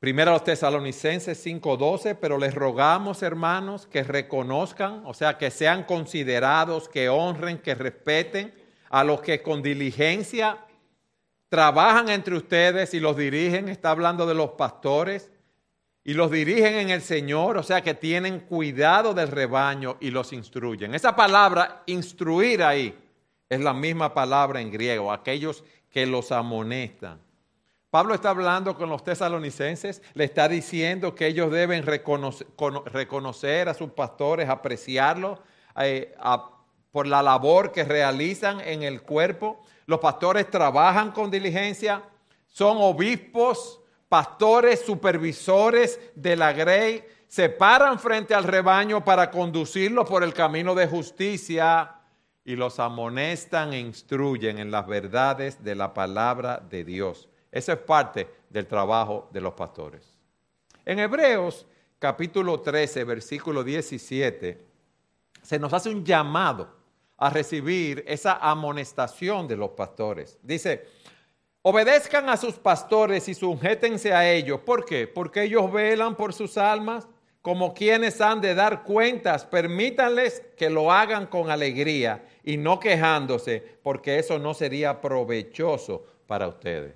Primero 0.00 0.32
a 0.32 0.34
los 0.34 0.44
tesalonicenses 0.44 1.38
5:12, 1.38 2.16
pero 2.16 2.36
les 2.36 2.52
rogamos, 2.52 3.22
hermanos, 3.22 3.86
que 3.86 4.02
reconozcan, 4.02 5.02
o 5.06 5.14
sea, 5.14 5.38
que 5.38 5.50
sean 5.50 5.84
considerados, 5.84 6.88
que 6.88 7.08
honren, 7.08 7.58
que 7.58 7.74
respeten 7.76 8.52
a 8.90 9.04
los 9.04 9.22
que 9.22 9.40
con 9.40 9.62
diligencia 9.62 10.58
trabajan 11.48 12.08
entre 12.08 12.36
ustedes 12.36 12.92
y 12.92 13.00
los 13.00 13.16
dirigen. 13.16 13.68
Está 13.68 13.92
hablando 13.92 14.26
de 14.26 14.34
los 14.34 14.50
pastores 14.50 15.30
y 16.04 16.12
los 16.12 16.30
dirigen 16.30 16.74
en 16.74 16.90
el 16.90 17.00
Señor, 17.00 17.56
o 17.56 17.62
sea 17.62 17.82
que 17.82 17.94
tienen 17.94 18.40
cuidado 18.40 19.14
del 19.14 19.28
rebaño 19.28 19.96
y 20.00 20.10
los 20.10 20.34
instruyen. 20.34 20.94
Esa 20.94 21.16
palabra 21.16 21.82
instruir 21.86 22.62
ahí 22.62 22.94
es 23.48 23.60
la 23.60 23.72
misma 23.72 24.12
palabra 24.12 24.60
en 24.60 24.70
griego, 24.70 25.10
aquellos 25.10 25.64
que 25.90 26.04
los 26.04 26.30
amonestan. 26.30 27.20
Pablo 27.88 28.12
está 28.12 28.30
hablando 28.30 28.76
con 28.76 28.90
los 28.90 29.04
tesalonicenses, 29.04 30.02
le 30.14 30.24
está 30.24 30.48
diciendo 30.48 31.14
que 31.14 31.28
ellos 31.28 31.50
deben 31.50 31.84
reconocer, 31.86 33.68
a 33.68 33.74
sus 33.74 33.90
pastores, 33.90 34.48
apreciarlos 34.48 35.38
eh, 35.80 36.12
por 36.90 37.06
la 37.06 37.22
labor 37.22 37.70
que 37.70 37.84
realizan 37.84 38.60
en 38.60 38.82
el 38.82 39.02
cuerpo. 39.02 39.62
Los 39.86 40.00
pastores 40.00 40.50
trabajan 40.50 41.12
con 41.12 41.30
diligencia, 41.30 42.02
son 42.48 42.78
obispos, 42.80 43.80
pastores, 44.08 44.80
supervisores 44.80 46.00
de 46.14 46.36
la 46.36 46.52
grey, 46.52 47.04
se 47.26 47.48
paran 47.48 47.98
frente 47.98 48.34
al 48.34 48.44
rebaño 48.44 49.04
para 49.04 49.30
conducirlo 49.30 50.04
por 50.04 50.22
el 50.22 50.32
camino 50.32 50.74
de 50.74 50.86
justicia 50.86 51.96
y 52.44 52.56
los 52.56 52.78
amonestan 52.78 53.72
e 53.72 53.80
instruyen 53.80 54.58
en 54.58 54.70
las 54.70 54.86
verdades 54.86 55.64
de 55.64 55.74
la 55.74 55.94
palabra 55.94 56.62
de 56.68 56.84
Dios. 56.84 57.28
Esa 57.50 57.72
es 57.72 57.78
parte 57.78 58.28
del 58.50 58.66
trabajo 58.66 59.28
de 59.32 59.40
los 59.40 59.54
pastores. 59.54 60.18
En 60.84 60.98
Hebreos 60.98 61.66
capítulo 61.98 62.60
13, 62.60 63.04
versículo 63.04 63.64
17, 63.64 64.60
se 65.42 65.58
nos 65.58 65.72
hace 65.72 65.88
un 65.88 66.04
llamado 66.04 66.68
a 67.16 67.30
recibir 67.30 68.04
esa 68.06 68.34
amonestación 68.34 69.48
de 69.48 69.56
los 69.56 69.70
pastores. 69.70 70.38
Dice, 70.42 70.86
Obedezcan 71.66 72.28
a 72.28 72.36
sus 72.36 72.56
pastores 72.56 73.26
y 73.26 73.32
sujétense 73.32 74.12
a 74.12 74.30
ellos. 74.30 74.60
¿Por 74.60 74.84
qué? 74.84 75.06
Porque 75.08 75.44
ellos 75.44 75.72
velan 75.72 76.14
por 76.14 76.34
sus 76.34 76.58
almas 76.58 77.08
como 77.40 77.72
quienes 77.72 78.20
han 78.20 78.42
de 78.42 78.54
dar 78.54 78.82
cuentas. 78.82 79.46
Permítanles 79.46 80.42
que 80.58 80.68
lo 80.68 80.92
hagan 80.92 81.26
con 81.26 81.50
alegría 81.50 82.22
y 82.42 82.58
no 82.58 82.78
quejándose, 82.78 83.78
porque 83.82 84.18
eso 84.18 84.38
no 84.38 84.52
sería 84.52 85.00
provechoso 85.00 86.04
para 86.26 86.48
ustedes. 86.48 86.92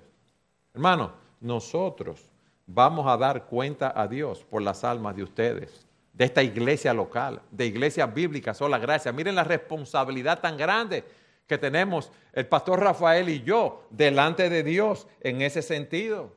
Hermano, 0.71 1.13
nosotros 1.41 2.21
vamos 2.67 3.07
a 3.07 3.17
dar 3.17 3.47
cuenta 3.47 3.91
a 3.99 4.07
Dios 4.07 4.45
por 4.47 4.61
las 4.61 4.83
almas 4.83 5.15
de 5.15 5.23
ustedes, 5.23 5.87
de 6.13 6.25
esta 6.25 6.43
iglesia 6.43 6.93
local, 6.93 7.41
de 7.49 7.65
iglesia 7.65 8.05
bíblica, 8.05 8.53
sola 8.53 8.77
gracia. 8.77 9.11
Miren 9.11 9.33
la 9.33 9.43
responsabilidad 9.43 10.41
tan 10.41 10.57
grande 10.57 11.03
que 11.49 11.57
tenemos 11.57 12.11
el 12.31 12.45
pastor 12.45 12.79
Rafael 12.79 13.27
y 13.27 13.41
yo 13.41 13.87
delante 13.89 14.51
de 14.51 14.61
Dios 14.61 15.07
en 15.19 15.41
ese 15.41 15.63
sentido. 15.63 16.31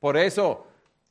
Por 0.00 0.16
eso 0.16 0.66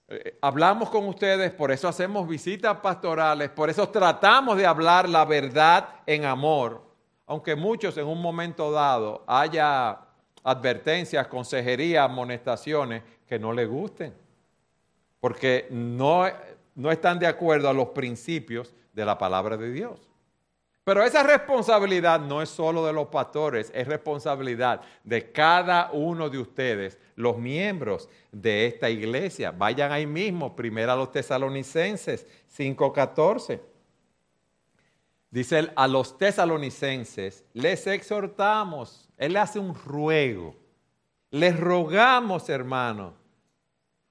eh, 0.07 0.39
hablamos 0.41 0.89
con 0.89 1.07
ustedes, 1.07 1.51
por 1.51 1.71
eso 1.71 1.87
hacemos 1.87 2.27
visitas 2.27 2.77
pastorales, 2.77 3.51
por 3.51 3.69
eso 3.69 3.87
tratamos 3.89 4.57
de 4.57 4.65
hablar 4.65 5.07
la 5.07 5.23
verdad 5.23 5.87
en 6.07 6.25
amor, 6.25 6.81
aunque 7.27 7.55
muchos 7.55 7.95
en 7.97 8.07
un 8.07 8.19
momento 8.19 8.71
dado 8.71 9.23
haya 9.27 9.99
advertencias, 10.43 11.27
consejerías, 11.27 12.05
amonestaciones 12.05 13.03
que 13.27 13.37
no 13.37 13.53
les 13.53 13.69
gusten, 13.69 14.15
porque 15.19 15.67
no, 15.69 16.25
no 16.73 16.91
están 16.91 17.19
de 17.19 17.27
acuerdo 17.27 17.69
a 17.69 17.73
los 17.73 17.89
principios 17.89 18.73
de 18.93 19.05
la 19.05 19.15
palabra 19.15 19.57
de 19.57 19.71
Dios. 19.71 20.12
Pero 20.83 21.03
esa 21.03 21.23
responsabilidad 21.23 22.19
no 22.19 22.41
es 22.41 22.49
solo 22.49 22.85
de 22.85 22.91
los 22.91 23.07
pastores, 23.07 23.71
es 23.73 23.87
responsabilidad 23.87 24.81
de 25.03 25.31
cada 25.31 25.89
uno 25.93 26.29
de 26.29 26.39
ustedes, 26.39 26.99
los 27.15 27.37
miembros 27.37 28.09
de 28.33 28.65
esta 28.65 28.89
iglesia. 28.89 29.51
Vayan 29.51 29.93
ahí 29.93 30.05
mismo, 30.05 30.55
primero 30.55 30.91
a 30.91 30.95
los 30.97 31.11
tesalonicenses 31.11 32.27
5.14. 32.57 33.61
Dice 35.31 35.71
a 35.73 35.87
los 35.87 36.17
tesalonicenses, 36.17 37.45
les 37.53 37.87
exhortamos, 37.87 39.09
él 39.17 39.37
hace 39.37 39.59
un 39.59 39.73
ruego, 39.73 40.55
les 41.31 41.57
rogamos, 41.57 42.49
hermanos, 42.49 43.13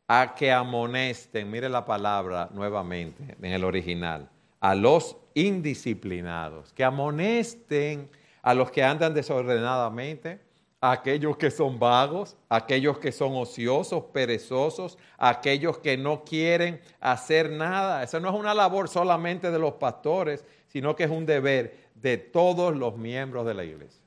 a 0.09 0.35
que 0.35 0.50
amonesten, 0.50 1.49
mire 1.49 1.69
la 1.69 1.85
palabra 1.85 2.49
nuevamente 2.52 3.37
en 3.41 3.52
el 3.52 3.62
original, 3.62 4.29
a 4.59 4.75
los 4.75 5.17
indisciplinados, 5.34 6.72
que 6.72 6.84
amonesten 6.84 8.10
a 8.42 8.54
los 8.54 8.70
que 8.70 8.82
andan 8.82 9.14
desordenadamente, 9.14 10.40
a 10.80 10.90
aquellos 10.90 11.36
que 11.36 11.50
son 11.50 11.78
vagos, 11.78 12.36
a 12.48 12.56
aquellos 12.56 12.98
que 12.98 13.12
son 13.12 13.34
ociosos, 13.36 14.04
perezosos, 14.12 14.98
a 15.16 15.28
aquellos 15.28 15.78
que 15.78 15.96
no 15.96 16.24
quieren 16.24 16.80
hacer 17.00 17.50
nada. 17.50 18.02
Eso 18.02 18.18
no 18.18 18.28
es 18.28 18.34
una 18.34 18.52
labor 18.52 18.88
solamente 18.88 19.52
de 19.52 19.58
los 19.60 19.74
pastores, 19.74 20.44
sino 20.66 20.96
que 20.96 21.04
es 21.04 21.10
un 21.10 21.24
deber 21.24 21.90
de 21.94 22.16
todos 22.16 22.76
los 22.76 22.96
miembros 22.96 23.46
de 23.46 23.54
la 23.54 23.62
iglesia. 23.62 24.02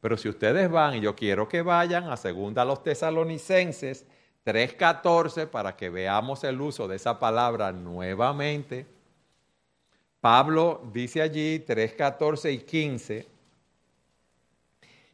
Pero 0.00 0.16
si 0.16 0.28
ustedes 0.28 0.68
van, 0.68 0.96
y 0.96 1.00
yo 1.00 1.14
quiero 1.14 1.48
que 1.48 1.62
vayan 1.62 2.10
a 2.10 2.16
segunda 2.16 2.64
los 2.64 2.82
tesalonicenses 2.82 4.04
3.14 4.44 5.46
para 5.46 5.76
que 5.76 5.90
veamos 5.90 6.44
el 6.44 6.60
uso 6.60 6.88
de 6.88 6.96
esa 6.96 7.18
palabra 7.18 7.72
nuevamente, 7.72 8.86
Pablo 10.24 10.80
dice 10.90 11.20
allí 11.20 11.58
3, 11.58 11.92
14 11.92 12.50
y 12.50 12.58
15, 12.60 13.26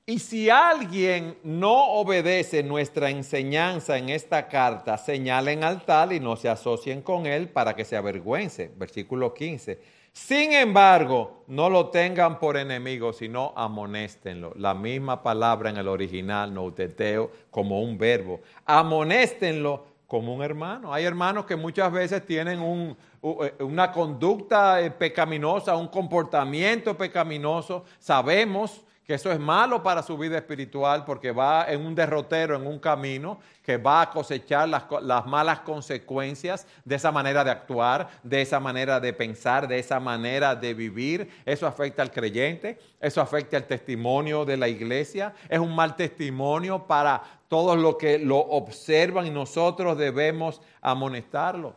y 0.06 0.20
si 0.20 0.48
alguien 0.48 1.36
no 1.42 1.94
obedece 1.94 2.62
nuestra 2.62 3.10
enseñanza 3.10 3.98
en 3.98 4.08
esta 4.08 4.46
carta, 4.46 4.96
señalen 4.96 5.64
al 5.64 5.84
tal 5.84 6.12
y 6.12 6.20
no 6.20 6.36
se 6.36 6.48
asocien 6.48 7.02
con 7.02 7.26
él 7.26 7.48
para 7.48 7.74
que 7.74 7.84
se 7.84 7.96
avergüence. 7.96 8.70
Versículo 8.76 9.34
15. 9.34 9.80
Sin 10.12 10.52
embargo, 10.52 11.42
no 11.48 11.68
lo 11.68 11.88
tengan 11.88 12.38
por 12.38 12.56
enemigo, 12.56 13.12
sino 13.12 13.52
amonéstenlo. 13.56 14.52
La 14.54 14.74
misma 14.74 15.24
palabra 15.24 15.70
en 15.70 15.78
el 15.78 15.88
original, 15.88 16.54
nouteteo, 16.54 17.32
como 17.50 17.82
un 17.82 17.98
verbo. 17.98 18.42
Amonéstenlo 18.64 19.89
como 20.10 20.34
un 20.34 20.42
hermano. 20.42 20.92
Hay 20.92 21.04
hermanos 21.04 21.46
que 21.46 21.54
muchas 21.54 21.92
veces 21.92 22.26
tienen 22.26 22.60
eh, 22.60 23.54
una 23.60 23.92
conducta 23.92 24.80
eh, 24.80 24.90
pecaminosa, 24.90 25.76
un 25.76 25.86
comportamiento 25.86 26.98
pecaminoso. 26.98 27.84
Sabemos 28.00 28.82
que 29.06 29.14
eso 29.14 29.30
es 29.30 29.38
malo 29.38 29.84
para 29.84 30.02
su 30.02 30.18
vida 30.18 30.36
espiritual 30.36 31.04
porque 31.04 31.30
va 31.30 31.70
en 31.70 31.86
un 31.86 31.94
derrotero, 31.94 32.56
en 32.56 32.66
un 32.66 32.80
camino 32.80 33.38
que 33.62 33.76
va 33.76 34.02
a 34.02 34.10
cosechar 34.10 34.68
las, 34.68 34.82
las, 35.02 35.26
malas 35.26 35.60
consecuencias 35.60 36.66
de 36.84 36.96
esa 36.96 37.12
manera 37.12 37.44
de 37.44 37.52
actuar, 37.52 38.08
de 38.24 38.42
esa 38.42 38.58
manera 38.58 38.98
de 38.98 39.12
pensar, 39.12 39.68
de 39.68 39.78
esa 39.78 40.00
manera 40.00 40.56
de 40.56 40.74
vivir. 40.74 41.30
Eso 41.44 41.68
afecta 41.68 42.02
al 42.02 42.10
creyente, 42.10 42.80
eso 43.00 43.20
afecta 43.20 43.56
al 43.56 43.64
testimonio 43.64 44.44
de 44.44 44.56
la 44.56 44.66
iglesia, 44.66 45.34
es 45.48 45.60
un 45.60 45.72
mal 45.72 45.94
testimonio 45.94 46.84
para 46.88 47.39
todos 47.50 47.76
los 47.76 47.96
que 47.96 48.20
lo 48.20 48.38
observan 48.38 49.26
y 49.26 49.30
nosotros 49.30 49.98
debemos 49.98 50.62
amonestarlo. 50.80 51.74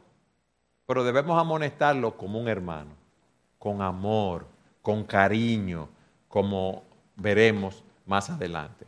Pero 0.86 1.03
debemos 1.03 1.36
amonestarlo 1.42 2.15
como 2.15 2.39
un 2.39 2.48
hermano, 2.48 2.92
con 3.58 3.82
amor, 3.82 4.46
con 4.84 5.03
cariño, 5.03 5.89
como 6.27 6.84
veremos 7.15 7.84
más 8.06 8.30
adelante. 8.30 8.86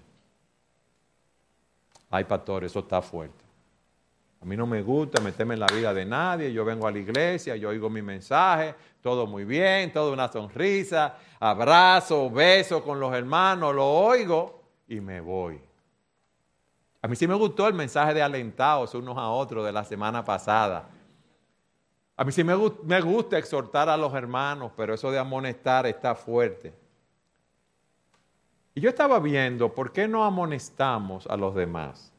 Ay, 2.12 2.26
pastor, 2.26 2.64
eso 2.64 2.82
está 2.82 3.02
fuerte. 3.02 3.44
A 4.40 4.46
mí 4.46 4.56
no 4.56 4.68
me 4.68 4.84
gusta 4.84 5.20
meterme 5.24 5.56
en 5.56 5.62
la 5.62 5.68
vida 5.74 5.92
de 5.92 6.06
nadie. 6.06 6.54
Yo 6.54 6.64
vengo 6.64 6.86
a 6.86 6.92
la 6.92 7.00
iglesia, 7.00 7.56
yo 7.56 7.70
oigo 7.70 7.90
mi 7.90 8.04
mensaje, 8.04 8.76
todo 9.02 9.26
muy 9.26 9.44
bien, 9.44 9.92
todo 9.92 10.14
una 10.14 10.32
sonrisa, 10.32 11.18
abrazo, 11.40 12.30
beso 12.30 12.84
con 12.84 13.00
los 13.00 13.12
hermanos, 13.12 13.74
lo 13.74 13.88
oigo 13.88 14.62
y 14.88 15.00
me 15.00 15.20
voy. 15.20 15.60
A 17.06 17.08
mí 17.08 17.16
sí 17.16 17.28
me 17.28 17.36
gustó 17.36 17.68
el 17.68 17.76
mensaje 17.76 18.16
de 18.16 18.24
alentados 18.24 18.96
unos 18.96 19.16
a 19.16 19.30
otros 19.30 19.64
de 19.64 19.72
la 19.72 19.84
semana 19.84 20.26
pasada. 20.26 20.90
A 22.18 22.24
mí 22.24 22.32
sí 22.32 22.44
me, 22.44 22.56
gusta 22.56 23.38
exhortar 23.38 23.90
a 23.90 23.96
los 23.96 24.12
hermanos, 24.16 24.72
pero 24.76 24.96
eso 24.96 25.12
de 25.12 25.20
amonestar 25.20 25.86
está 25.86 26.16
fuerte. 26.16 26.74
Y 28.74 28.82
yo 28.82 28.90
estaba 28.90 29.20
viendo, 29.20 29.72
¿por 29.72 29.92
qué 29.92 30.08
no 30.08 30.26
amonestamos 30.26 31.28
a 31.28 31.38
los 31.38 31.54
demás? 31.54 32.12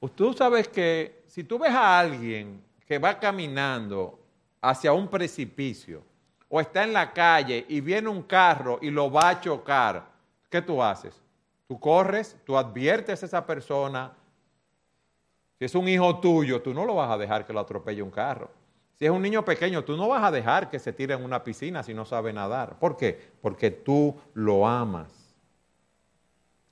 Pues 0.00 0.16
tú 0.16 0.32
sabes 0.32 0.66
que 0.66 1.22
si 1.28 1.44
tú 1.44 1.56
ves 1.56 1.70
a 1.70 2.00
alguien 2.00 2.60
que 2.84 2.98
va 2.98 3.20
caminando 3.20 4.18
hacia 4.60 4.92
un 4.92 5.06
precipicio 5.06 6.02
o 6.48 6.60
está 6.60 6.82
en 6.82 6.92
la 6.92 7.12
calle 7.12 7.66
y 7.68 7.80
viene 7.80 8.08
un 8.08 8.24
carro 8.24 8.80
y 8.82 8.90
lo 8.90 9.12
va 9.12 9.28
a 9.28 9.40
chocar, 9.40 10.08
¿qué 10.50 10.60
tú 10.60 10.82
haces? 10.82 11.22
Tú 11.70 11.78
corres, 11.78 12.36
tú 12.44 12.56
adviertes 12.56 13.22
a 13.22 13.26
esa 13.26 13.46
persona. 13.46 14.12
Si 15.56 15.64
es 15.64 15.72
un 15.76 15.86
hijo 15.86 16.18
tuyo, 16.18 16.60
tú 16.60 16.74
no 16.74 16.84
lo 16.84 16.96
vas 16.96 17.12
a 17.12 17.16
dejar 17.16 17.46
que 17.46 17.52
lo 17.52 17.60
atropelle 17.60 18.02
un 18.02 18.10
carro. 18.10 18.50
Si 18.98 19.04
es 19.04 19.10
un 19.12 19.22
niño 19.22 19.44
pequeño, 19.44 19.84
tú 19.84 19.96
no 19.96 20.08
vas 20.08 20.24
a 20.24 20.32
dejar 20.32 20.68
que 20.68 20.80
se 20.80 20.92
tire 20.92 21.14
en 21.14 21.22
una 21.22 21.44
piscina 21.44 21.84
si 21.84 21.94
no 21.94 22.04
sabe 22.04 22.32
nadar. 22.32 22.76
¿Por 22.80 22.96
qué? 22.96 23.30
Porque 23.40 23.70
tú 23.70 24.16
lo 24.34 24.66
amas. 24.66 25.12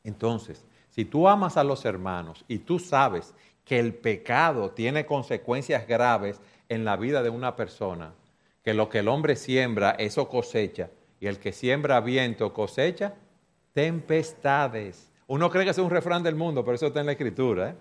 Entonces, 0.03 0.65
si 0.91 1.05
tú 1.05 1.29
amas 1.29 1.57
a 1.57 1.63
los 1.63 1.85
hermanos 1.85 2.45
y 2.49 2.59
tú 2.59 2.81
sabes 2.81 3.35
que 3.65 3.79
el 3.79 3.95
pecado 3.95 4.73
tiene 4.73 5.07
consecuencias 5.07 5.87
graves 5.87 6.41
en 6.69 6.85
la 6.85 6.97
vida 6.97 7.23
de 7.23 7.31
una 7.31 7.55
persona, 7.55 8.15
que 8.65 8.75
lo 8.75 8.89
que 8.89 8.99
el 8.99 9.07
hombre 9.07 9.37
siembra, 9.37 9.93
eso 9.93 10.29
cosecha, 10.29 10.91
y 11.21 11.29
el 11.29 11.39
que 11.39 11.53
siembra 11.53 12.01
viento 12.01 12.53
cosecha 12.53 13.15
tempestades. 13.79 15.09
Uno 15.29 15.49
cree 15.49 15.63
que 15.63 15.71
es 15.71 15.79
un 15.79 15.89
refrán 15.89 16.21
del 16.25 16.35
mundo, 16.35 16.65
pero 16.65 16.75
eso 16.75 16.89
está 16.89 16.99
en 16.99 17.07
la 17.07 17.13
escritura. 17.13 17.71
¿eh? 17.71 17.75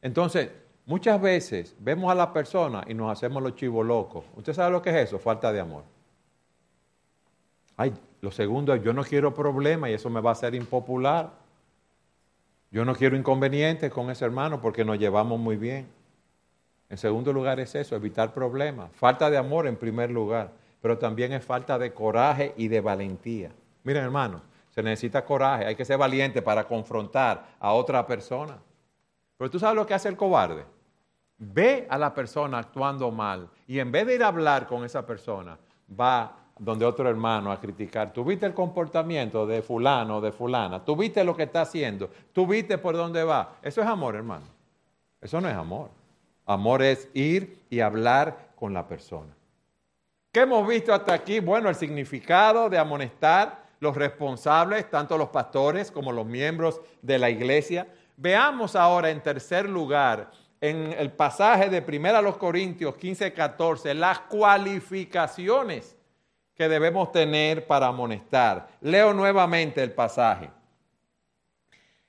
Entonces, 0.00 0.48
muchas 0.86 1.20
veces 1.20 1.74
vemos 1.80 2.08
a 2.08 2.14
la 2.14 2.32
persona 2.32 2.84
y 2.86 2.94
nos 2.94 3.10
hacemos 3.10 3.42
los 3.42 3.56
chivos 3.56 3.84
locos. 3.84 4.24
¿Usted 4.36 4.52
sabe 4.52 4.70
lo 4.70 4.80
que 4.80 4.90
es 4.90 5.08
eso? 5.08 5.18
Falta 5.18 5.52
de 5.52 5.58
amor. 5.58 5.82
Ay, 7.76 7.92
lo 8.20 8.30
segundo 8.30 8.72
es, 8.72 8.80
yo 8.80 8.92
no 8.92 9.02
quiero 9.02 9.34
problemas 9.34 9.90
y 9.90 9.94
eso 9.94 10.08
me 10.08 10.20
va 10.20 10.30
a 10.30 10.34
hacer 10.34 10.54
impopular. 10.54 11.32
Yo 12.70 12.84
no 12.84 12.94
quiero 12.94 13.16
inconvenientes 13.16 13.90
con 13.90 14.10
ese 14.10 14.24
hermano 14.24 14.60
porque 14.60 14.84
nos 14.84 15.00
llevamos 15.00 15.40
muy 15.40 15.56
bien. 15.56 15.88
En 16.90 16.96
segundo 16.96 17.32
lugar 17.32 17.58
es 17.58 17.74
eso, 17.74 17.96
evitar 17.96 18.32
problemas. 18.32 18.92
Falta 18.92 19.28
de 19.30 19.36
amor 19.36 19.66
en 19.66 19.74
primer 19.74 20.12
lugar, 20.12 20.52
pero 20.80 20.96
también 20.96 21.32
es 21.32 21.44
falta 21.44 21.76
de 21.76 21.92
coraje 21.92 22.54
y 22.56 22.68
de 22.68 22.80
valentía. 22.80 23.50
Miren 23.82 24.04
hermanos, 24.04 24.42
se 24.78 24.82
necesita 24.84 25.24
coraje, 25.24 25.66
hay 25.66 25.74
que 25.74 25.84
ser 25.84 25.98
valiente 25.98 26.40
para 26.40 26.62
confrontar 26.62 27.48
a 27.58 27.72
otra 27.72 28.06
persona. 28.06 28.58
Pero 29.36 29.50
tú 29.50 29.58
sabes 29.58 29.74
lo 29.74 29.84
que 29.84 29.94
hace 29.94 30.08
el 30.08 30.16
cobarde. 30.16 30.64
Ve 31.36 31.88
a 31.90 31.98
la 31.98 32.14
persona 32.14 32.60
actuando 32.60 33.10
mal 33.10 33.48
y 33.66 33.80
en 33.80 33.90
vez 33.90 34.06
de 34.06 34.14
ir 34.14 34.22
a 34.22 34.28
hablar 34.28 34.68
con 34.68 34.84
esa 34.84 35.04
persona, 35.04 35.58
va 36.00 36.32
donde 36.56 36.84
otro 36.84 37.10
hermano 37.10 37.50
a 37.50 37.60
criticar. 37.60 38.12
¿Tú 38.12 38.24
viste 38.24 38.46
el 38.46 38.54
comportamiento 38.54 39.48
de 39.48 39.62
fulano 39.62 40.18
o 40.18 40.20
de 40.20 40.30
fulana? 40.30 40.84
¿Tú 40.84 40.94
viste 40.94 41.24
lo 41.24 41.34
que 41.34 41.42
está 41.42 41.62
haciendo? 41.62 42.08
¿Tú 42.32 42.46
viste 42.46 42.78
por 42.78 42.96
dónde 42.96 43.24
va? 43.24 43.56
Eso 43.60 43.80
es 43.80 43.86
amor, 43.88 44.14
hermano. 44.14 44.46
Eso 45.20 45.40
no 45.40 45.48
es 45.48 45.56
amor. 45.56 45.88
Amor 46.46 46.82
es 46.82 47.08
ir 47.14 47.64
y 47.68 47.80
hablar 47.80 48.50
con 48.54 48.72
la 48.72 48.86
persona. 48.86 49.34
¿Qué 50.30 50.42
hemos 50.42 50.68
visto 50.68 50.94
hasta 50.94 51.14
aquí? 51.14 51.40
Bueno, 51.40 51.68
el 51.68 51.74
significado 51.74 52.70
de 52.70 52.78
amonestar 52.78 53.66
los 53.80 53.96
responsables, 53.96 54.90
tanto 54.90 55.16
los 55.16 55.28
pastores 55.28 55.90
como 55.90 56.12
los 56.12 56.26
miembros 56.26 56.80
de 57.02 57.18
la 57.18 57.30
iglesia. 57.30 57.86
Veamos 58.16 58.74
ahora 58.76 59.10
en 59.10 59.22
tercer 59.22 59.68
lugar, 59.68 60.30
en 60.60 60.92
el 60.92 61.12
pasaje 61.12 61.68
de 61.70 61.80
1 61.80 62.38
Corintios 62.38 62.96
15, 62.96 63.32
14, 63.32 63.94
las 63.94 64.20
cualificaciones 64.20 65.96
que 66.54 66.68
debemos 66.68 67.12
tener 67.12 67.66
para 67.66 67.86
amonestar. 67.86 68.68
Leo 68.80 69.14
nuevamente 69.14 69.82
el 69.82 69.92
pasaje. 69.92 70.50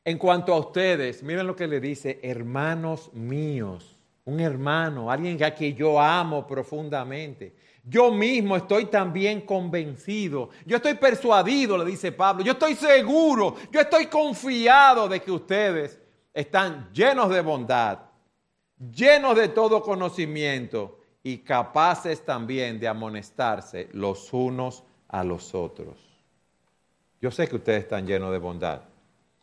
En 0.03 0.17
cuanto 0.17 0.53
a 0.53 0.59
ustedes, 0.59 1.21
miren 1.21 1.45
lo 1.45 1.55
que 1.55 1.67
le 1.67 1.79
dice, 1.79 2.19
hermanos 2.23 3.13
míos, 3.13 3.95
un 4.25 4.39
hermano, 4.39 5.11
alguien 5.11 5.43
a 5.43 5.51
quien 5.51 5.75
yo 5.75 5.99
amo 5.99 6.47
profundamente. 6.47 7.53
Yo 7.83 8.11
mismo 8.11 8.55
estoy 8.55 8.85
también 8.85 9.41
convencido, 9.41 10.49
yo 10.65 10.77
estoy 10.77 10.95
persuadido, 10.95 11.77
le 11.77 11.85
dice 11.85 12.11
Pablo, 12.11 12.43
yo 12.43 12.51
estoy 12.51 12.75
seguro, 12.75 13.55
yo 13.71 13.79
estoy 13.79 14.07
confiado 14.07 15.07
de 15.07 15.21
que 15.21 15.31
ustedes 15.31 15.99
están 16.33 16.89
llenos 16.93 17.29
de 17.29 17.41
bondad, 17.41 17.99
llenos 18.93 19.35
de 19.35 19.47
todo 19.47 19.81
conocimiento 19.81 20.99
y 21.23 21.39
capaces 21.39 22.23
también 22.23 22.79
de 22.79 22.87
amonestarse 22.87 23.89
los 23.93 24.31
unos 24.33 24.83
a 25.07 25.23
los 25.23 25.55
otros. 25.55 25.97
Yo 27.21 27.31
sé 27.31 27.47
que 27.47 27.57
ustedes 27.57 27.83
están 27.83 28.07
llenos 28.07 28.31
de 28.31 28.37
bondad. 28.37 28.81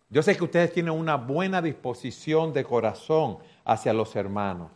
Yo 0.09 0.22
sé 0.22 0.37
que 0.37 0.44
ustedes 0.44 0.72
tienen 0.72 0.92
una 0.92 1.16
buena 1.16 1.61
disposición 1.61 2.53
de 2.53 2.64
corazón 2.64 3.38
hacia 3.64 3.92
los 3.92 4.14
hermanos. 4.14 4.70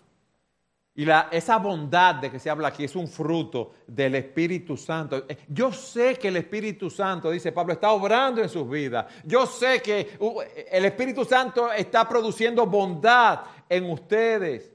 Y 1.00 1.06
la, 1.06 1.28
esa 1.30 1.56
bondad 1.56 2.16
de 2.16 2.30
que 2.30 2.38
se 2.38 2.50
habla 2.50 2.68
aquí 2.68 2.84
es 2.84 2.94
un 2.94 3.08
fruto 3.08 3.72
del 3.86 4.16
Espíritu 4.16 4.76
Santo. 4.76 5.24
Yo 5.48 5.72
sé 5.72 6.16
que 6.16 6.28
el 6.28 6.36
Espíritu 6.36 6.90
Santo, 6.90 7.30
dice 7.30 7.52
Pablo, 7.52 7.72
está 7.72 7.90
obrando 7.92 8.42
en 8.42 8.50
sus 8.50 8.68
vidas. 8.68 9.06
Yo 9.24 9.46
sé 9.46 9.80
que 9.80 10.18
uh, 10.18 10.42
el 10.70 10.84
Espíritu 10.84 11.24
Santo 11.24 11.72
está 11.72 12.06
produciendo 12.06 12.66
bondad 12.66 13.40
en 13.66 13.90
ustedes. 13.90 14.74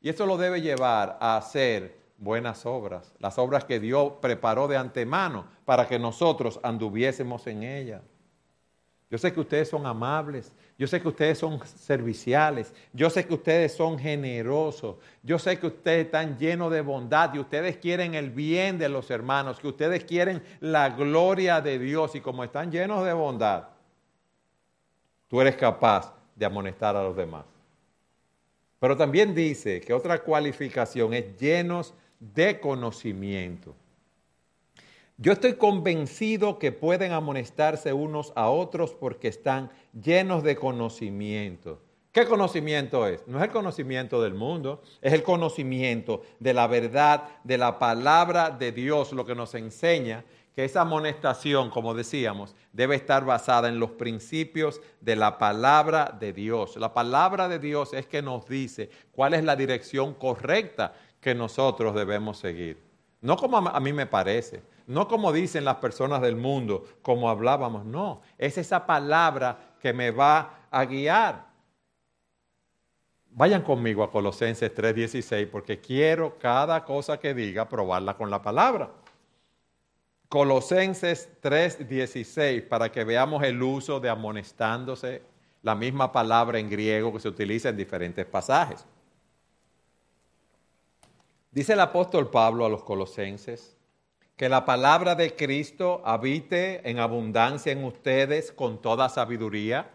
Y 0.00 0.08
eso 0.08 0.26
lo 0.26 0.36
debe 0.36 0.60
llevar 0.60 1.18
a 1.20 1.36
hacer 1.36 2.00
buenas 2.18 2.66
obras, 2.66 3.14
las 3.20 3.38
obras 3.38 3.64
que 3.64 3.78
Dios 3.78 4.14
preparó 4.20 4.66
de 4.66 4.76
antemano 4.76 5.46
para 5.64 5.86
que 5.86 6.00
nosotros 6.00 6.58
anduviésemos 6.64 7.46
en 7.46 7.62
ellas. 7.62 8.02
Yo 9.14 9.18
sé 9.18 9.32
que 9.32 9.38
ustedes 9.38 9.68
son 9.68 9.86
amables, 9.86 10.50
yo 10.76 10.88
sé 10.88 11.00
que 11.00 11.06
ustedes 11.06 11.38
son 11.38 11.64
serviciales, 11.64 12.74
yo 12.92 13.08
sé 13.08 13.24
que 13.24 13.34
ustedes 13.34 13.72
son 13.72 13.96
generosos, 13.96 14.96
yo 15.22 15.38
sé 15.38 15.56
que 15.56 15.68
ustedes 15.68 16.06
están 16.06 16.36
llenos 16.36 16.72
de 16.72 16.80
bondad 16.80 17.32
y 17.32 17.38
ustedes 17.38 17.76
quieren 17.76 18.16
el 18.16 18.30
bien 18.30 18.76
de 18.76 18.88
los 18.88 19.12
hermanos, 19.12 19.60
que 19.60 19.68
ustedes 19.68 20.02
quieren 20.02 20.42
la 20.58 20.90
gloria 20.90 21.60
de 21.60 21.78
Dios 21.78 22.16
y 22.16 22.20
como 22.20 22.42
están 22.42 22.72
llenos 22.72 23.06
de 23.06 23.12
bondad, 23.12 23.68
tú 25.28 25.40
eres 25.40 25.54
capaz 25.54 26.12
de 26.34 26.46
amonestar 26.46 26.96
a 26.96 27.04
los 27.04 27.14
demás. 27.16 27.44
Pero 28.80 28.96
también 28.96 29.32
dice 29.32 29.80
que 29.80 29.92
otra 29.92 30.18
cualificación 30.24 31.14
es 31.14 31.38
llenos 31.38 31.94
de 32.18 32.58
conocimiento. 32.58 33.76
Yo 35.16 35.30
estoy 35.32 35.54
convencido 35.54 36.58
que 36.58 36.72
pueden 36.72 37.12
amonestarse 37.12 37.92
unos 37.92 38.32
a 38.34 38.50
otros 38.50 38.94
porque 38.94 39.28
están 39.28 39.70
llenos 39.92 40.42
de 40.42 40.56
conocimiento. 40.56 41.80
¿Qué 42.10 42.26
conocimiento 42.26 43.06
es? 43.06 43.24
No 43.28 43.38
es 43.38 43.44
el 43.44 43.50
conocimiento 43.50 44.20
del 44.20 44.34
mundo, 44.34 44.82
es 45.00 45.12
el 45.12 45.22
conocimiento 45.22 46.22
de 46.40 46.52
la 46.52 46.66
verdad, 46.66 47.28
de 47.44 47.58
la 47.58 47.78
palabra 47.78 48.50
de 48.50 48.72
Dios, 48.72 49.12
lo 49.12 49.24
que 49.24 49.36
nos 49.36 49.54
enseña 49.54 50.24
que 50.56 50.64
esa 50.64 50.80
amonestación, 50.80 51.70
como 51.70 51.94
decíamos, 51.94 52.56
debe 52.72 52.96
estar 52.96 53.24
basada 53.24 53.68
en 53.68 53.78
los 53.78 53.92
principios 53.92 54.80
de 55.00 55.14
la 55.14 55.38
palabra 55.38 56.16
de 56.18 56.32
Dios. 56.32 56.76
La 56.76 56.92
palabra 56.92 57.48
de 57.48 57.60
Dios 57.60 57.92
es 57.94 58.06
que 58.06 58.20
nos 58.20 58.48
dice 58.48 58.90
cuál 59.12 59.34
es 59.34 59.44
la 59.44 59.54
dirección 59.54 60.14
correcta 60.14 60.94
que 61.20 61.36
nosotros 61.36 61.94
debemos 61.94 62.38
seguir. 62.38 62.78
No 63.20 63.36
como 63.36 63.58
a 63.58 63.80
mí 63.80 63.92
me 63.92 64.06
parece, 64.06 64.62
no 64.86 65.08
como 65.08 65.32
dicen 65.32 65.64
las 65.64 65.76
personas 65.76 66.20
del 66.20 66.36
mundo, 66.36 66.84
como 67.02 67.28
hablábamos, 67.28 67.84
no, 67.84 68.20
es 68.36 68.58
esa 68.58 68.86
palabra 68.86 69.76
que 69.80 69.92
me 69.92 70.10
va 70.10 70.66
a 70.70 70.84
guiar. 70.84 71.46
Vayan 73.30 73.62
conmigo 73.62 74.04
a 74.04 74.10
Colosenses 74.10 74.72
3:16 74.74 75.48
porque 75.50 75.80
quiero 75.80 76.38
cada 76.38 76.84
cosa 76.84 77.18
que 77.18 77.34
diga 77.34 77.68
probarla 77.68 78.16
con 78.16 78.30
la 78.30 78.40
palabra. 78.40 78.90
Colosenses 80.28 81.28
3:16 81.40 82.62
para 82.68 82.92
que 82.92 83.04
veamos 83.04 83.42
el 83.42 83.60
uso 83.62 83.98
de 84.00 84.08
amonestándose, 84.08 85.22
la 85.62 85.74
misma 85.74 86.12
palabra 86.12 86.58
en 86.58 86.68
griego 86.68 87.12
que 87.12 87.20
se 87.20 87.28
utiliza 87.28 87.70
en 87.70 87.76
diferentes 87.76 88.24
pasajes. 88.26 88.86
Dice 91.50 91.72
el 91.72 91.80
apóstol 91.80 92.30
Pablo 92.30 92.66
a 92.66 92.68
los 92.68 92.82
colosenses 92.82 93.73
que 94.36 94.48
la 94.48 94.64
palabra 94.64 95.14
de 95.14 95.34
Cristo 95.36 96.02
habite 96.04 96.88
en 96.88 96.98
abundancia 96.98 97.72
en 97.72 97.84
ustedes 97.84 98.52
con 98.52 98.80
toda 98.80 99.08
sabiduría 99.08 99.90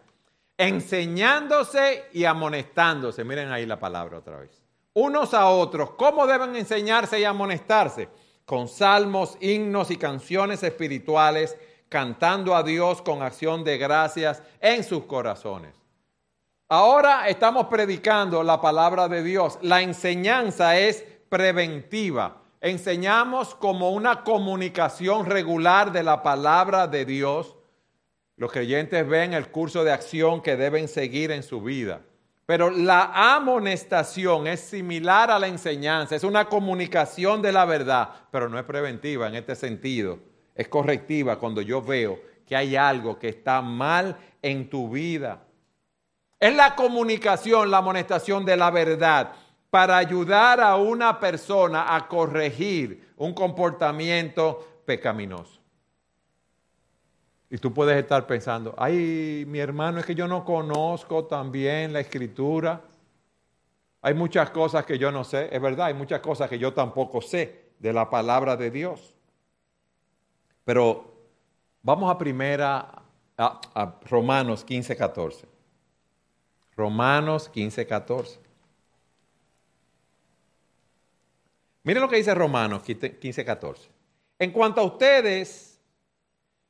enseñándose 0.60 2.04
y 2.12 2.26
amonestándose. 2.26 3.24
Miren 3.24 3.52
ahí 3.52 3.66
la 3.66 3.80
palabra 3.80 4.18
otra 4.20 4.40
vez. 4.40 4.62
Unos 4.94 5.34
a 5.34 5.48
otros. 5.48 5.92
¿Cómo 5.92 6.28
deben 6.28 6.56
enseñarse 6.56 7.20
y 7.20 7.24
amonestarse? 7.24 8.10
Con 8.46 8.68
salmos, 8.68 9.38
himnos 9.40 9.90
y 9.90 9.96
canciones 9.96 10.62
espirituales, 10.62 11.58
cantando 11.88 12.56
a 12.56 12.64
Dios 12.64 13.02
con 13.02 13.22
acción 13.22 13.64
de 13.64 13.78
gracias 13.78 14.44
en 14.60 14.84
sus 14.84 15.06
corazones. 15.06 15.76
Ahora 16.68 17.30
estamos 17.30 17.68
predicando 17.68 18.44
la 18.44 18.60
palabra 18.60 19.08
de 19.08 19.24
Dios. 19.24 19.58
La 19.62 19.82
enseñanza 19.82 20.78
es 20.78 21.06
preventiva. 21.30 22.42
Enseñamos 22.62 23.56
como 23.56 23.92
una 23.92 24.24
comunicación 24.24 25.26
regular 25.26 25.92
de 25.92 26.04
la 26.04 26.24
palabra 26.24 26.88
de 26.88 27.06
Dios 27.06 27.56
los 28.40 28.54
creyentes 28.54 29.06
ven 29.06 29.34
el 29.34 29.50
curso 29.50 29.84
de 29.84 29.92
acción 29.92 30.42
que 30.42 30.56
deben 30.56 30.88
seguir 30.88 31.30
en 31.32 31.44
su 31.44 31.62
vida. 31.62 32.00
Pero 32.46 32.70
la 32.70 33.36
amonestación 33.36 34.48
es 34.48 34.62
similar 34.62 35.30
a 35.30 35.38
la 35.38 35.48
enseñanza, 35.48 36.16
es 36.16 36.24
una 36.24 36.46
comunicación 36.46 37.42
de 37.42 37.52
la 37.52 37.66
verdad, 37.66 38.10
pero 38.32 38.48
no 38.48 38.58
es 38.58 38.64
preventiva 38.64 39.28
en 39.28 39.36
este 39.36 39.58
sentido. 39.58 40.20
Es 40.56 40.70
correctiva 40.70 41.38
cuando 41.38 41.62
yo 41.62 41.82
veo 41.82 42.18
que 42.48 42.56
hay 42.56 42.78
algo 42.78 43.20
que 43.20 43.28
está 43.28 43.62
mal 43.62 44.18
en 44.42 44.70
tu 44.70 44.90
vida. 44.90 45.44
Es 46.40 46.56
la 46.56 46.76
comunicación, 46.76 47.70
la 47.70 47.80
amonestación 47.80 48.46
de 48.46 48.56
la 48.56 48.72
verdad 48.72 49.34
para 49.70 49.98
ayudar 49.98 50.60
a 50.60 50.76
una 50.76 51.20
persona 51.20 51.96
a 51.96 52.08
corregir 52.08 53.14
un 53.18 53.34
comportamiento 53.34 54.82
pecaminoso. 54.86 55.60
Y 57.50 57.58
tú 57.58 57.74
puedes 57.74 57.98
estar 57.98 58.28
pensando, 58.28 58.76
ay, 58.78 59.44
mi 59.48 59.60
hermano, 59.60 60.00
es 60.00 60.06
que 60.06 60.16
yo 60.16 60.28
no 60.28 60.46
conozco 60.46 61.26
también 61.26 61.94
la 61.94 62.00
escritura. 62.00 62.82
Hay 64.02 64.14
muchas 64.14 64.52
cosas 64.52 64.86
que 64.86 64.98
yo 64.98 65.12
no 65.12 65.24
sé, 65.24 65.50
es 65.52 65.62
verdad, 65.62 65.88
hay 65.88 65.94
muchas 65.94 66.22
cosas 66.22 66.50
que 66.50 66.60
yo 66.60 66.74
tampoco 66.74 67.22
sé 67.22 67.72
de 67.80 67.92
la 67.92 68.10
palabra 68.10 68.56
de 68.56 68.70
Dios. 68.70 69.16
Pero 70.64 71.12
vamos 71.82 72.12
a 72.12 72.18
primera, 72.18 73.02
a, 73.38 74.00
Romanos 74.08 74.64
15, 74.64 74.96
14. 74.96 75.48
Romanos 76.76 77.50
15, 77.50 77.88
14. 77.88 78.49
Miren 81.90 82.04
lo 82.04 82.08
que 82.08 82.18
dice 82.18 82.36
Romanos 82.36 82.84
15, 82.84 83.44
14. 83.44 83.90
En 84.38 84.52
cuanto 84.52 84.80
a 84.80 84.84
ustedes, 84.84 85.82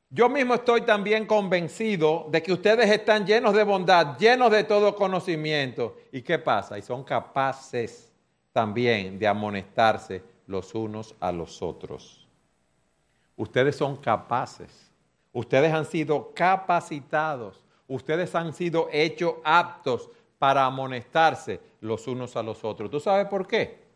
yo 0.08 0.30
mismo 0.30 0.54
estoy 0.54 0.80
también 0.80 1.26
convencido 1.26 2.26
de 2.30 2.42
que 2.42 2.54
ustedes 2.54 2.90
están 2.90 3.26
llenos 3.26 3.52
de 3.52 3.62
bondad, 3.62 4.16
llenos 4.16 4.50
de 4.50 4.64
todo 4.64 4.96
conocimiento. 4.96 5.98
¿Y 6.10 6.22
qué 6.22 6.38
pasa? 6.38 6.78
Y 6.78 6.80
son 6.80 7.04
capaces 7.04 8.10
también 8.50 9.18
de 9.18 9.28
amonestarse 9.28 10.22
los 10.46 10.74
unos 10.74 11.14
a 11.20 11.30
los 11.32 11.60
otros. 11.60 12.26
Ustedes 13.36 13.76
son 13.76 13.98
capaces. 13.98 14.90
Ustedes 15.34 15.70
han 15.70 15.84
sido 15.84 16.32
capacitados. 16.32 17.62
Ustedes 17.86 18.34
han 18.34 18.54
sido 18.54 18.88
hechos 18.90 19.34
aptos 19.44 20.08
para 20.38 20.64
amonestarse 20.64 21.60
los 21.82 22.06
unos 22.06 22.36
a 22.36 22.42
los 22.42 22.64
otros. 22.64 22.90
¿Tú 22.90 23.00
sabes 23.00 23.26
por 23.26 23.46
qué? 23.46 23.89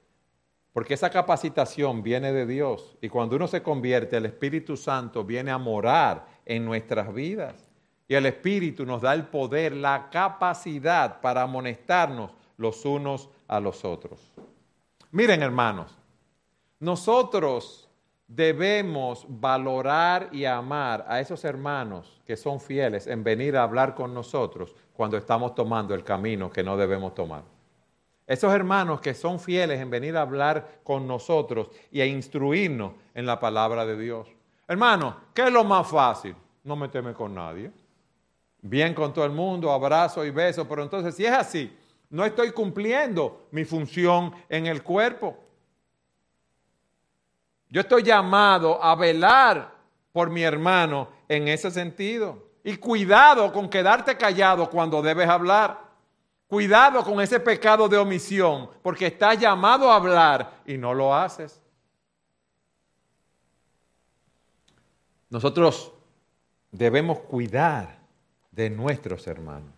Porque 0.75 0.95
esa 0.95 1.09
capacitación 1.09 2.03
viene 2.03 2.33
de 2.33 2.47
Dios 2.47 2.97
y 3.01 3.09
cuando 3.09 3.37
uno 3.37 3.47
se 3.47 3.63
convierte, 3.63 4.17
el 4.17 4.27
Espíritu 4.27 4.77
Santo 4.77 5.23
viene 5.23 5.53
a 5.53 5.57
morar 5.57 6.27
en 6.45 6.65
nuestras 6.65 7.15
vidas. 7.15 7.71
Y 8.09 8.15
el 8.17 8.27
Espíritu 8.27 8.85
nos 8.85 9.01
da 9.01 9.15
el 9.15 9.29
poder, 9.29 9.73
la 9.73 10.11
capacidad 10.11 11.21
para 11.21 11.43
amonestarnos 11.43 12.33
los 12.57 12.85
unos 12.85 13.31
a 13.47 13.61
los 13.61 13.85
otros. 13.85 14.33
Miren 15.13 15.45
hermanos, 15.45 15.97
nosotros 16.81 17.89
debemos 18.27 19.27
valorar 19.29 20.29
y 20.33 20.45
amar 20.45 21.05
a 21.07 21.21
esos 21.21 21.45
hermanos 21.45 22.21
que 22.27 22.37
son 22.37 22.59
fieles 22.59 23.07
en 23.07 23.23
venir 23.23 23.57
a 23.57 23.63
hablar 23.63 23.95
con 23.95 24.13
nosotros 24.13 24.75
cuando 24.93 25.17
estamos 25.17 25.55
tomando 25.55 25.95
el 25.95 26.03
camino 26.03 26.51
que 26.51 26.65
no 26.65 26.77
debemos 26.77 27.15
tomar. 27.15 27.54
Esos 28.27 28.53
hermanos 28.55 29.01
que 29.01 29.15
son 29.15 29.39
fieles 29.39 29.81
en 29.81 29.91
venir 29.91 30.17
a 30.17 30.23
hablar 30.23 30.81
con 30.83 31.07
nosotros 31.07 31.69
y 31.91 32.01
a 32.01 32.07
instruirnos 32.07 32.93
en 33.15 33.27
la 33.27 33.39
palabra 33.39 33.85
de 33.85 33.99
Dios. 33.99 34.29
Hermano, 34.67 35.17
¿qué 35.35 35.43
es 35.43 35.53
lo 35.53 35.63
más 35.65 35.87
fácil? 35.89 36.35
No 36.63 36.75
meterme 36.75 37.13
con 37.13 37.35
nadie. 37.35 37.71
Bien 38.63 38.95
con 38.95 39.13
todo 39.13 39.27
el 39.27 39.33
mundo, 39.33 39.71
abrazo 39.71 40.25
y 40.25 40.31
beso, 40.31 40.67
pero 40.67 40.83
entonces 40.83 41.15
si 41.15 41.27
es 41.27 41.33
así, 41.33 41.77
no 42.09 42.25
estoy 42.25 42.53
cumpliendo 42.53 43.49
mi 43.51 43.65
función 43.65 44.33
en 44.49 44.67
el 44.67 44.83
cuerpo. 44.83 45.37
Yo 47.69 47.81
estoy 47.81 48.05
llamado 48.05 48.83
a 48.83 48.95
velar 48.95 49.75
por 50.13 50.31
mi 50.31 50.43
hermano 50.43 51.09
en 51.29 51.49
ese 51.49 51.71
sentido. 51.71 52.45
Y 52.63 52.77
cuidado 52.77 53.53
con 53.53 53.69
quedarte 53.69 54.17
callado 54.17 54.71
cuando 54.71 55.03
debes 55.03 55.29
hablar. 55.29 55.84
Cuidado 56.55 57.03
con 57.03 57.21
ese 57.21 57.40
pecado 57.40 57.88
de 57.88 57.97
omisión, 57.97 58.71
porque 58.81 59.09
estás 59.09 59.37
llamado 59.40 59.90
a 59.90 59.97
hablar 59.97 60.61
y 60.64 60.79
no 60.79 60.95
lo 60.95 61.12
haces. 61.12 61.61
Nosotros 65.31 65.90
debemos 66.71 67.19
cuidar 67.19 67.99
de 68.53 68.71
nuestros 68.71 69.27
hermanos. 69.27 69.75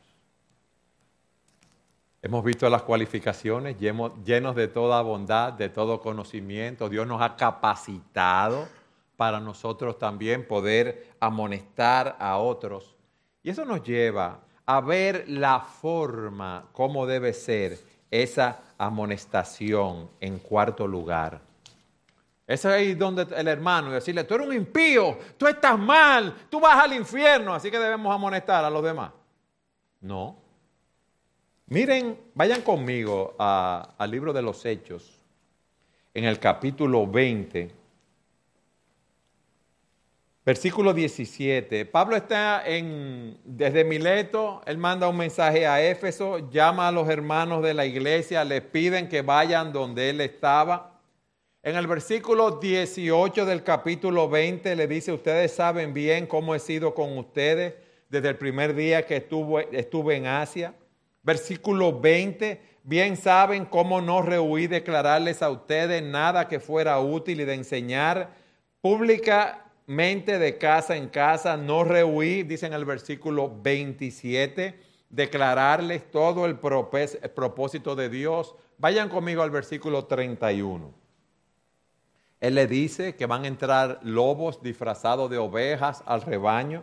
Hemos 2.21 2.45
visto 2.45 2.69
las 2.69 2.83
cualificaciones 2.83 3.79
llenos 3.79 4.55
de 4.55 4.69
toda 4.69 5.01
bondad, 5.01 5.55
de 5.55 5.71
todo 5.71 6.03
conocimiento. 6.03 6.91
Dios 6.91 7.07
nos 7.07 7.23
ha 7.23 7.37
capacitado 7.37 8.69
para 9.17 9.41
nosotros 9.41 9.99
también 9.99 10.47
poder 10.47 11.15
amonestar 11.21 12.19
a 12.21 12.37
otros. 12.37 12.95
Y 13.43 13.49
eso 13.49 13.65
nos 13.65 13.83
lleva 13.83 14.43
a 14.67 14.81
ver 14.81 15.25
la 15.29 15.61
forma, 15.61 16.67
cómo 16.73 17.07
debe 17.07 17.33
ser 17.33 17.79
esa 18.11 18.61
amonestación 18.77 20.11
en 20.21 20.39
cuarto 20.39 20.87
lugar. 20.87 21.41
Es 22.47 22.65
ahí 22.65 22.95
donde 22.95 23.27
el 23.37 23.49
hermano, 23.49 23.91
decirle, 23.91 24.25
tú 24.25 24.35
eres 24.35 24.47
un 24.47 24.55
impío, 24.55 25.19
tú 25.37 25.47
estás 25.47 25.79
mal, 25.79 26.35
tú 26.49 26.61
vas 26.61 26.77
al 26.77 26.93
infierno, 26.93 27.55
así 27.55 27.71
que 27.71 27.79
debemos 27.79 28.15
amonestar 28.15 28.65
a 28.65 28.71
los 28.71 28.83
demás. 28.83 29.13
No. 30.01 30.37
Miren, 31.67 32.17
vayan 32.35 32.63
conmigo 32.63 33.35
al 33.39 34.11
libro 34.11 34.33
de 34.33 34.43
los 34.43 34.65
Hechos, 34.65 35.21
en 36.15 36.25
el 36.25 36.39
capítulo 36.39 37.07
20 37.07 37.86
Versículo 40.47 40.95
17. 40.95 41.87
Pablo 41.87 42.15
está 42.15 42.63
en, 42.65 43.37
desde 43.43 43.83
Mileto, 43.83 44.63
él 44.65 44.79
manda 44.79 45.09
un 45.09 45.17
mensaje 45.17 45.67
a 45.67 45.83
Éfeso, 45.83 46.49
llama 46.51 46.87
a 46.87 46.93
los 46.93 47.09
hermanos 47.09 47.65
de 47.65 47.75
la 47.75 47.85
iglesia, 47.85 48.45
les 48.45 48.63
piden 48.63 49.09
que 49.09 49.23
vayan 49.23 49.73
donde 49.73 50.09
él 50.09 50.21
estaba. 50.21 51.01
En 51.65 51.75
el 51.75 51.89
versículo 51.89 52.61
18 52.61 53.45
del 53.45 53.65
capítulo 53.65 54.29
20 54.29 54.77
le 54.77 54.87
dice, 54.87 55.11
ustedes 55.11 55.51
saben 55.51 55.93
bien 55.93 56.29
cómo 56.29 56.55
he 56.55 56.61
sido 56.61 56.95
con 56.95 57.19
ustedes 57.19 57.75
desde 58.09 58.29
el 58.29 58.37
primer 58.37 58.77
día 58.77 59.05
que 59.05 59.17
estuve, 59.17 59.67
estuve 59.73 60.15
en 60.15 60.29
Asia. 60.29 60.75
Versículo 61.25 61.99
20, 61.99 62.61
bien 62.85 63.17
saben 63.17 63.65
cómo 63.65 64.01
no 64.01 64.23
rehuí 64.23 64.69
declararles 64.69 65.43
a 65.43 65.51
ustedes 65.51 66.05
nada 66.05 66.47
que 66.47 66.61
fuera 66.61 67.01
útil 67.01 67.41
y 67.41 67.45
de 67.45 67.55
enseñar 67.55 68.31
públicamente 69.87 70.41
de 70.41 70.59
casa 70.59 70.97
en 70.97 71.09
casa, 71.09 71.57
no 71.57 71.85
rehuí, 71.85 72.43
dice 72.43 72.67
en 72.67 72.73
el 72.73 72.85
versículo 72.85 73.53
27, 73.63 74.81
declararles 75.11 76.11
todo 76.11 76.45
el 76.45 76.59
propósito 76.59 77.95
de 77.95 78.09
Dios. 78.09 78.57
Vayan 78.79 79.09
conmigo 79.09 79.43
al 79.43 79.53
versículo 79.53 80.07
31. 80.07 80.93
Él 82.41 82.55
le 82.57 82.67
dice 82.67 83.15
que 83.15 83.27
van 83.27 83.45
a 83.45 83.47
entrar 83.47 84.01
lobos 84.03 84.61
disfrazados 84.61 85.31
de 85.31 85.39
ovejas 85.39 86.03
al 86.05 86.23
rebaño. 86.23 86.83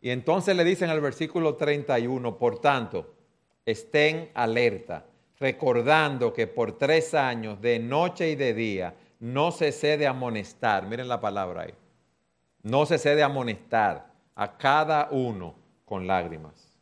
Y 0.00 0.10
entonces 0.10 0.56
le 0.56 0.62
dice 0.62 0.84
en 0.84 0.92
el 0.92 1.00
versículo 1.00 1.56
31, 1.56 2.38
por 2.38 2.60
tanto, 2.60 3.14
estén 3.64 4.30
alerta, 4.34 5.06
recordando 5.40 6.32
que 6.32 6.46
por 6.46 6.78
tres 6.78 7.14
años, 7.14 7.60
de 7.60 7.80
noche 7.80 8.30
y 8.30 8.36
de 8.36 8.54
día, 8.54 8.94
no 9.18 9.50
se 9.50 9.72
cede 9.72 10.06
amonestar. 10.06 10.86
Miren 10.86 11.08
la 11.08 11.20
palabra 11.20 11.62
ahí. 11.62 11.74
No 12.66 12.84
se 12.84 12.98
cede 12.98 13.22
amonestar 13.22 14.12
a 14.34 14.56
cada 14.56 15.06
uno 15.12 15.54
con 15.84 16.08
lágrimas. 16.08 16.76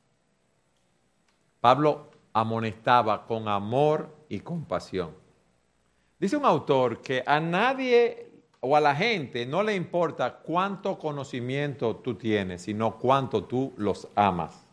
Pablo 1.61 2.11
amonestaba 2.33 3.27
con 3.27 3.49
amor 3.49 4.09
y 4.31 4.40
compasión. 4.40 5.11
Dice 6.18 6.38
un 6.38 6.47
autor 6.47 7.03
que 7.03 7.23
a 7.27 7.38
nadie 7.38 8.31
o 8.61 8.75
a 8.75 8.81
la 8.81 8.97
gente 8.97 9.44
no 9.44 9.62
le 9.62 9.75
importa 9.75 10.38
cuánto 10.38 10.99
conocimiento 10.99 11.97
tú 11.97 12.14
tienes, 12.14 12.62
sino 12.62 12.99
cuánto 12.99 13.44
tú 13.44 13.75
los 13.77 14.09
amas. 14.14 14.66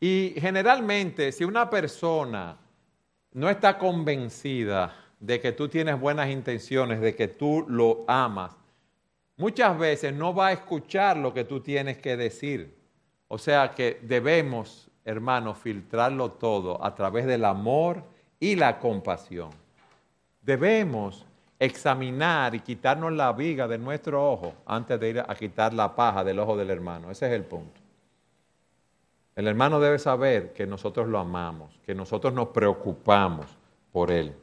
Y 0.00 0.36
generalmente, 0.38 1.32
si 1.32 1.44
una 1.44 1.68
persona 1.68 2.56
no 3.32 3.50
está 3.50 3.76
convencida 3.76 4.96
de 5.18 5.38
que 5.38 5.52
tú 5.52 5.68
tienes 5.68 6.00
buenas 6.00 6.30
intenciones, 6.30 7.02
de 7.02 7.14
que 7.14 7.28
tú 7.28 7.66
lo 7.68 8.06
amas, 8.08 8.56
muchas 9.40 9.78
veces 9.78 10.14
no 10.14 10.34
va 10.34 10.48
a 10.48 10.52
escuchar 10.52 11.16
lo 11.16 11.32
que 11.32 11.44
tú 11.44 11.60
tienes 11.60 11.98
que 11.98 12.16
decir. 12.16 12.76
O 13.26 13.38
sea 13.38 13.72
que 13.74 13.98
debemos, 14.02 14.90
hermanos, 15.04 15.56
filtrarlo 15.58 16.32
todo 16.32 16.84
a 16.84 16.94
través 16.94 17.26
del 17.26 17.44
amor 17.46 18.04
y 18.38 18.54
la 18.54 18.78
compasión. 18.78 19.50
Debemos 20.42 21.24
examinar 21.58 22.54
y 22.54 22.60
quitarnos 22.60 23.12
la 23.12 23.32
viga 23.32 23.66
de 23.66 23.78
nuestro 23.78 24.30
ojo 24.30 24.54
antes 24.66 25.00
de 25.00 25.08
ir 25.10 25.20
a 25.20 25.34
quitar 25.34 25.72
la 25.72 25.94
paja 25.94 26.22
del 26.22 26.38
ojo 26.38 26.56
del 26.56 26.70
hermano. 26.70 27.10
Ese 27.10 27.26
es 27.26 27.32
el 27.32 27.44
punto. 27.44 27.80
El 29.36 29.46
hermano 29.46 29.80
debe 29.80 29.98
saber 29.98 30.52
que 30.52 30.66
nosotros 30.66 31.08
lo 31.08 31.18
amamos, 31.18 31.78
que 31.86 31.94
nosotros 31.94 32.34
nos 32.34 32.48
preocupamos 32.48 33.46
por 33.90 34.10
él. 34.10 34.34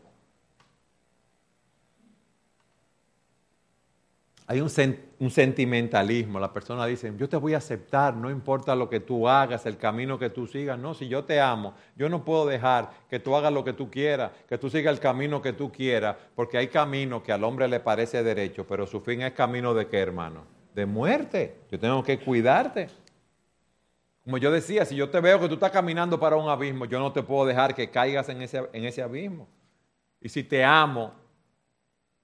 Hay 4.49 4.61
un, 4.61 4.69
sentimentalismo. 4.69 6.39
La 6.39 6.53
persona 6.53 6.85
dice, 6.85 7.13
yo 7.17 7.27
te 7.27 7.35
voy 7.35 7.53
a 7.53 7.57
aceptar, 7.57 8.15
no 8.15 8.31
importa 8.31 8.77
lo 8.77 8.89
que 8.89 9.01
tú 9.01 9.27
hagas, 9.27 9.65
el 9.65 9.75
camino 9.77 10.17
que 10.17 10.29
tú 10.29 10.47
sigas. 10.47 10.79
No, 10.79 10.93
si 10.93 11.09
yo 11.09 11.25
te 11.25 11.41
amo, 11.41 11.73
yo 11.97 12.07
no 12.07 12.23
puedo 12.23 12.45
dejar 12.45 12.91
que 13.09 13.19
tú 13.19 13.35
hagas 13.35 13.51
lo 13.51 13.65
que 13.65 13.73
tú 13.73 13.91
quieras, 13.91 14.31
que 14.47 14.57
tú 14.57 14.69
sigas 14.69 14.93
el 14.93 15.01
camino 15.01 15.41
que 15.41 15.51
tú 15.51 15.69
quieras, 15.69 16.15
porque 16.33 16.57
hay 16.57 16.69
camino 16.69 17.21
que 17.21 17.33
al 17.33 17.43
hombre 17.43 17.67
le 17.67 17.81
parece 17.81 18.23
derecho, 18.23 18.65
pero 18.65 18.87
su 18.87 19.01
fin 19.01 19.21
es 19.21 19.33
camino 19.33 19.73
de 19.73 19.87
qué, 19.87 19.99
hermano? 19.99 20.45
De 20.73 20.85
muerte. 20.85 21.57
Yo 21.69 21.77
tengo 21.77 22.01
que 22.01 22.17
cuidarte. 22.17 22.87
Como 24.23 24.37
yo 24.37 24.49
decía, 24.49 24.85
si 24.85 24.95
yo 24.95 25.09
te 25.09 25.19
veo 25.19 25.41
que 25.41 25.49
tú 25.49 25.55
estás 25.55 25.71
caminando 25.71 26.17
para 26.21 26.37
un 26.37 26.47
abismo, 26.47 26.85
yo 26.85 26.99
no 26.99 27.11
te 27.11 27.21
puedo 27.21 27.45
dejar 27.45 27.75
que 27.75 27.89
caigas 27.89 28.29
en 28.29 28.41
ese, 28.41 28.69
en 28.71 28.85
ese 28.85 29.01
abismo. 29.01 29.49
Y 30.21 30.29
si 30.29 30.41
te 30.41 30.63
amo, 30.63 31.13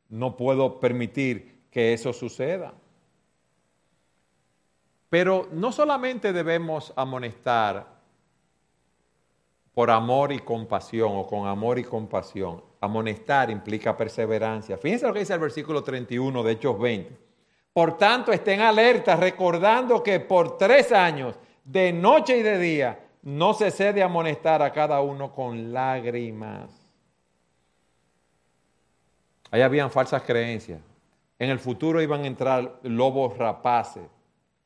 no 0.08 0.38
puedo 0.38 0.80
permitir 0.80 1.53
que 1.74 1.92
eso 1.92 2.14
suceda. 2.14 2.72
Pero 5.10 5.50
no 5.52 5.72
solamente 5.72 6.32
debemos 6.32 6.94
amonestar 6.96 7.88
por 9.74 9.90
amor 9.90 10.32
y 10.32 10.40
compasión 10.40 11.14
o 11.16 11.26
con 11.26 11.48
amor 11.48 11.80
y 11.80 11.84
compasión. 11.84 12.64
Amonestar 12.80 13.50
implica 13.50 13.98
perseverancia. 13.98 14.78
Fíjense 14.78 15.08
lo 15.08 15.14
que 15.14 15.20
dice 15.22 15.34
el 15.34 15.40
versículo 15.40 15.84
31 15.84 16.44
de 16.44 16.52
Hechos 16.52 16.80
20. 16.80 17.18
Por 17.74 17.98
tanto, 17.98 18.32
estén 18.32 18.62
alertas 18.62 19.20
recordando 19.20 20.04
que 20.04 20.20
por 20.20 20.58
tres 20.58 20.92
años 20.92 21.40
de 21.64 21.92
noche 21.92 22.38
y 22.38 22.44
de 22.44 22.60
día, 22.60 23.00
no 23.24 23.56
se 23.56 23.72
cede 23.72 24.04
amonestar 24.04 24.62
a 24.62 24.72
cada 24.72 25.02
uno 25.02 25.34
con 25.34 25.74
lágrimas. 25.74 26.70
Ahí 29.50 29.62
habían 29.62 29.90
falsas 29.90 30.22
creencias. 30.22 30.93
En 31.44 31.50
el 31.50 31.60
futuro 31.60 32.02
iban 32.02 32.24
a 32.24 32.28
entrar 32.28 32.80
lobos 32.84 33.38
rapaces 33.38 34.06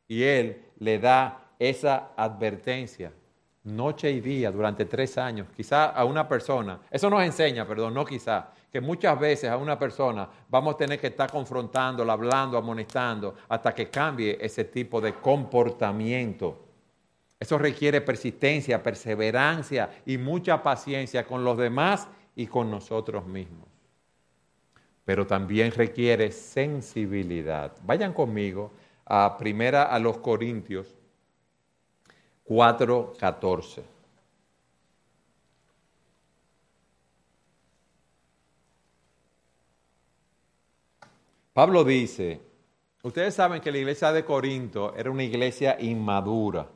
y 0.08 0.22
él 0.22 0.62
le 0.78 1.00
da 1.00 1.54
esa 1.58 2.12
advertencia 2.16 3.12
noche 3.63 4.12
y 4.12 4.22
día 4.22 4.52
durante 4.52 4.86
tres 4.86 5.18
años. 5.18 5.48
Quizá 5.58 5.86
a 5.86 6.06
una 6.06 6.28
persona, 6.28 6.82
eso 6.92 7.10
nos 7.10 7.24
enseña, 7.24 7.68
perdón, 7.68 7.96
no 7.96 8.06
quizá, 8.06 8.52
que 8.72 8.80
muchas 8.80 9.20
veces 9.20 9.50
a 9.50 9.58
una 9.58 9.80
persona 9.80 10.30
vamos 10.48 10.76
a 10.76 10.78
tener 10.78 11.00
que 11.00 11.08
estar 11.08 11.32
confrontándola, 11.32 12.13
hablando, 12.13 12.60
amonestando, 12.60 13.34
hasta 13.50 13.74
que 13.74 13.90
cambie 13.90 14.38
ese 14.40 14.66
tipo 14.66 15.02
de 15.02 15.16
comportamiento. 15.16 16.63
Eso 17.40 17.58
requiere 17.58 18.02
persistencia, 18.02 18.84
perseverancia 18.84 19.90
y 20.06 20.20
mucha 20.20 20.62
paciencia 20.62 21.26
con 21.26 21.44
los 21.44 21.58
demás 21.58 22.08
y 22.36 22.46
con 22.46 22.70
nosotros 22.70 23.26
mismos. 23.26 23.77
Pero 25.08 25.26
también 25.26 25.72
requiere 25.72 26.32
sensibilidad. 26.34 27.72
Vayan 27.84 28.12
conmigo 28.12 28.72
a 29.06 29.38
primera 29.39 29.84
a 29.84 29.98
los 30.00 30.17
Corintios 30.17 30.93
4:14. 32.46 33.84
Pablo 41.54 41.84
dice, 41.86 42.41
ustedes 43.02 43.34
saben 43.34 43.62
que 43.62 43.72
la 43.72 43.78
iglesia 43.80 44.12
de 44.12 44.26
Corinto 44.26 44.93
era 44.96 45.10
una 45.10 45.24
iglesia 45.24 45.78
inmadura 45.80 46.67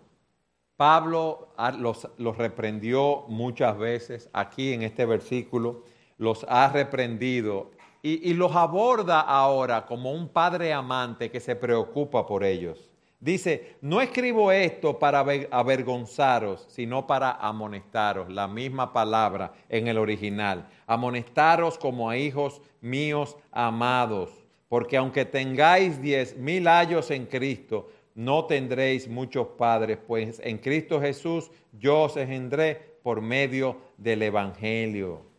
Pablo 0.82 1.54
los, 1.78 2.08
reprendió 2.40 3.26
muchas 3.28 3.78
veces, 3.78 4.32
aquí 4.34 4.74
en 4.74 4.82
este 4.82 5.06
versículo 5.06 5.84
los 6.18 6.44
ha 6.50 6.70
reprendido 6.70 7.70
y, 8.04 8.34
los 8.34 8.56
aborda 8.56 9.22
ahora 9.22 9.86
como 9.86 10.12
un 10.12 10.30
padre 10.30 10.74
amante 10.74 11.30
que 11.30 11.40
se 11.40 11.56
preocupa 11.56 12.26
por 12.26 12.44
ellos. 12.44 12.90
Dice, 13.20 13.76
no 13.82 14.02
escribo 14.02 14.52
esto 14.52 14.98
para 14.98 15.20
avergonzaros, 15.52 16.66
sino 16.68 17.06
para 17.06 17.34
amonestaros, 17.34 18.32
la 18.32 18.48
misma 18.48 18.92
palabra 18.92 19.54
en 19.70 19.88
el 19.88 20.00
original. 20.00 20.68
Amonestaros 20.88 21.78
como 21.78 22.10
a 22.10 22.18
hijos 22.18 22.62
míos 22.82 23.38
amados, 23.52 24.32
porque 24.68 24.98
aunque 24.98 25.26
tengáis 25.26 26.02
diez 26.02 26.36
mil 26.36 26.68
años 26.68 27.12
en 27.12 27.28
Cristo, 27.28 27.90
no 28.16 28.46
tendréis 28.46 29.08
muchos 29.08 29.50
padres, 29.50 30.00
pues 30.08 30.42
en 30.44 30.58
Cristo 30.58 31.00
Jesús 31.00 31.52
yo 31.74 32.02
os 32.02 32.18
engendré 32.18 32.98
por 33.04 33.22
medio 33.22 33.78
del 33.98 34.24
Evangelio. 34.24 35.31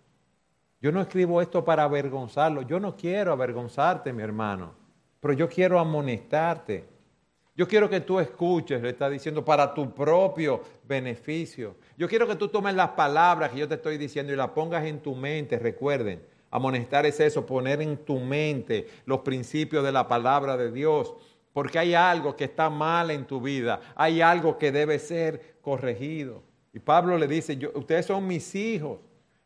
Yo 0.82 0.92
no 0.92 1.00
escribo 1.00 1.40
esto 1.40 1.64
para 1.64 1.84
avergonzarlo, 1.84 2.62
yo 2.62 2.78
no 2.80 2.96
quiero 2.96 3.32
avergonzarte, 3.32 4.12
mi 4.12 4.22
hermano, 4.22 4.74
pero 5.20 5.32
yo 5.32 5.48
quiero 5.48 5.78
amonestarte. 5.78 6.90
Yo 7.54 7.68
quiero 7.68 7.88
que 7.88 8.00
tú 8.00 8.18
escuches, 8.18 8.82
le 8.82 8.88
está 8.88 9.08
diciendo, 9.08 9.44
para 9.44 9.72
tu 9.72 9.94
propio 9.94 10.60
beneficio. 10.84 11.76
Yo 11.96 12.08
quiero 12.08 12.26
que 12.26 12.34
tú 12.34 12.48
tomes 12.48 12.74
las 12.74 12.90
palabras 12.90 13.50
que 13.50 13.58
yo 13.58 13.68
te 13.68 13.74
estoy 13.74 13.96
diciendo 13.96 14.32
y 14.32 14.36
las 14.36 14.48
pongas 14.50 14.84
en 14.84 15.00
tu 15.00 15.14
mente, 15.14 15.58
recuerden. 15.58 16.22
Amonestar 16.50 17.06
es 17.06 17.20
eso, 17.20 17.46
poner 17.46 17.80
en 17.80 17.98
tu 17.98 18.18
mente 18.18 18.88
los 19.04 19.20
principios 19.20 19.84
de 19.84 19.92
la 19.92 20.08
palabra 20.08 20.56
de 20.56 20.72
Dios 20.72 21.14
porque 21.52 21.78
hay 21.78 21.94
algo 21.94 22.34
que 22.34 22.44
está 22.44 22.70
mal 22.70 23.10
en 23.10 23.26
tu 23.26 23.40
vida, 23.40 23.80
hay 23.94 24.20
algo 24.20 24.58
que 24.58 24.72
debe 24.72 24.98
ser 24.98 25.56
corregido. 25.60 26.42
Y 26.72 26.78
Pablo 26.78 27.18
le 27.18 27.28
dice, 27.28 27.58
ustedes 27.74 28.06
son 28.06 28.26
mis 28.26 28.54
hijos. 28.54 28.98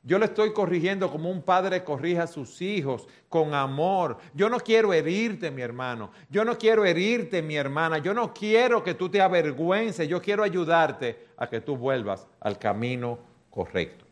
Yo 0.06 0.20
le 0.20 0.26
estoy 0.26 0.52
corrigiendo 0.52 1.10
como 1.10 1.28
un 1.28 1.42
padre 1.42 1.82
corrige 1.82 2.20
a 2.20 2.28
sus 2.28 2.62
hijos 2.62 3.08
con 3.28 3.54
amor. 3.54 4.18
Yo 4.34 4.48
no 4.48 4.60
quiero 4.60 4.92
herirte, 4.92 5.50
mi 5.50 5.62
hermano. 5.62 6.12
Yo 6.30 6.44
no 6.44 6.56
quiero 6.56 6.84
herirte, 6.84 7.42
mi 7.42 7.56
hermana. 7.56 7.98
Yo 7.98 8.14
no 8.14 8.32
quiero 8.32 8.84
que 8.84 8.94
tú 8.94 9.08
te 9.08 9.20
avergüences. 9.20 10.08
Yo 10.08 10.22
quiero 10.22 10.44
ayudarte 10.44 11.26
a 11.36 11.48
que 11.48 11.60
tú 11.60 11.76
vuelvas 11.76 12.24
al 12.38 12.56
camino 12.56 13.18
correcto. 13.50 14.04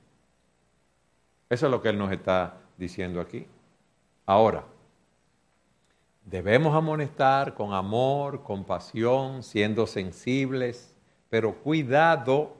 Eso 1.48 1.66
es 1.66 1.70
lo 1.70 1.80
que 1.80 1.90
él 1.90 1.98
nos 1.98 2.10
está 2.10 2.56
diciendo 2.76 3.20
aquí. 3.20 3.46
Ahora, 4.26 4.64
Debemos 6.24 6.74
amonestar 6.74 7.52
con 7.52 7.74
amor, 7.74 8.42
compasión, 8.42 9.42
siendo 9.42 9.86
sensibles, 9.86 10.94
pero 11.28 11.54
cuidado, 11.54 12.56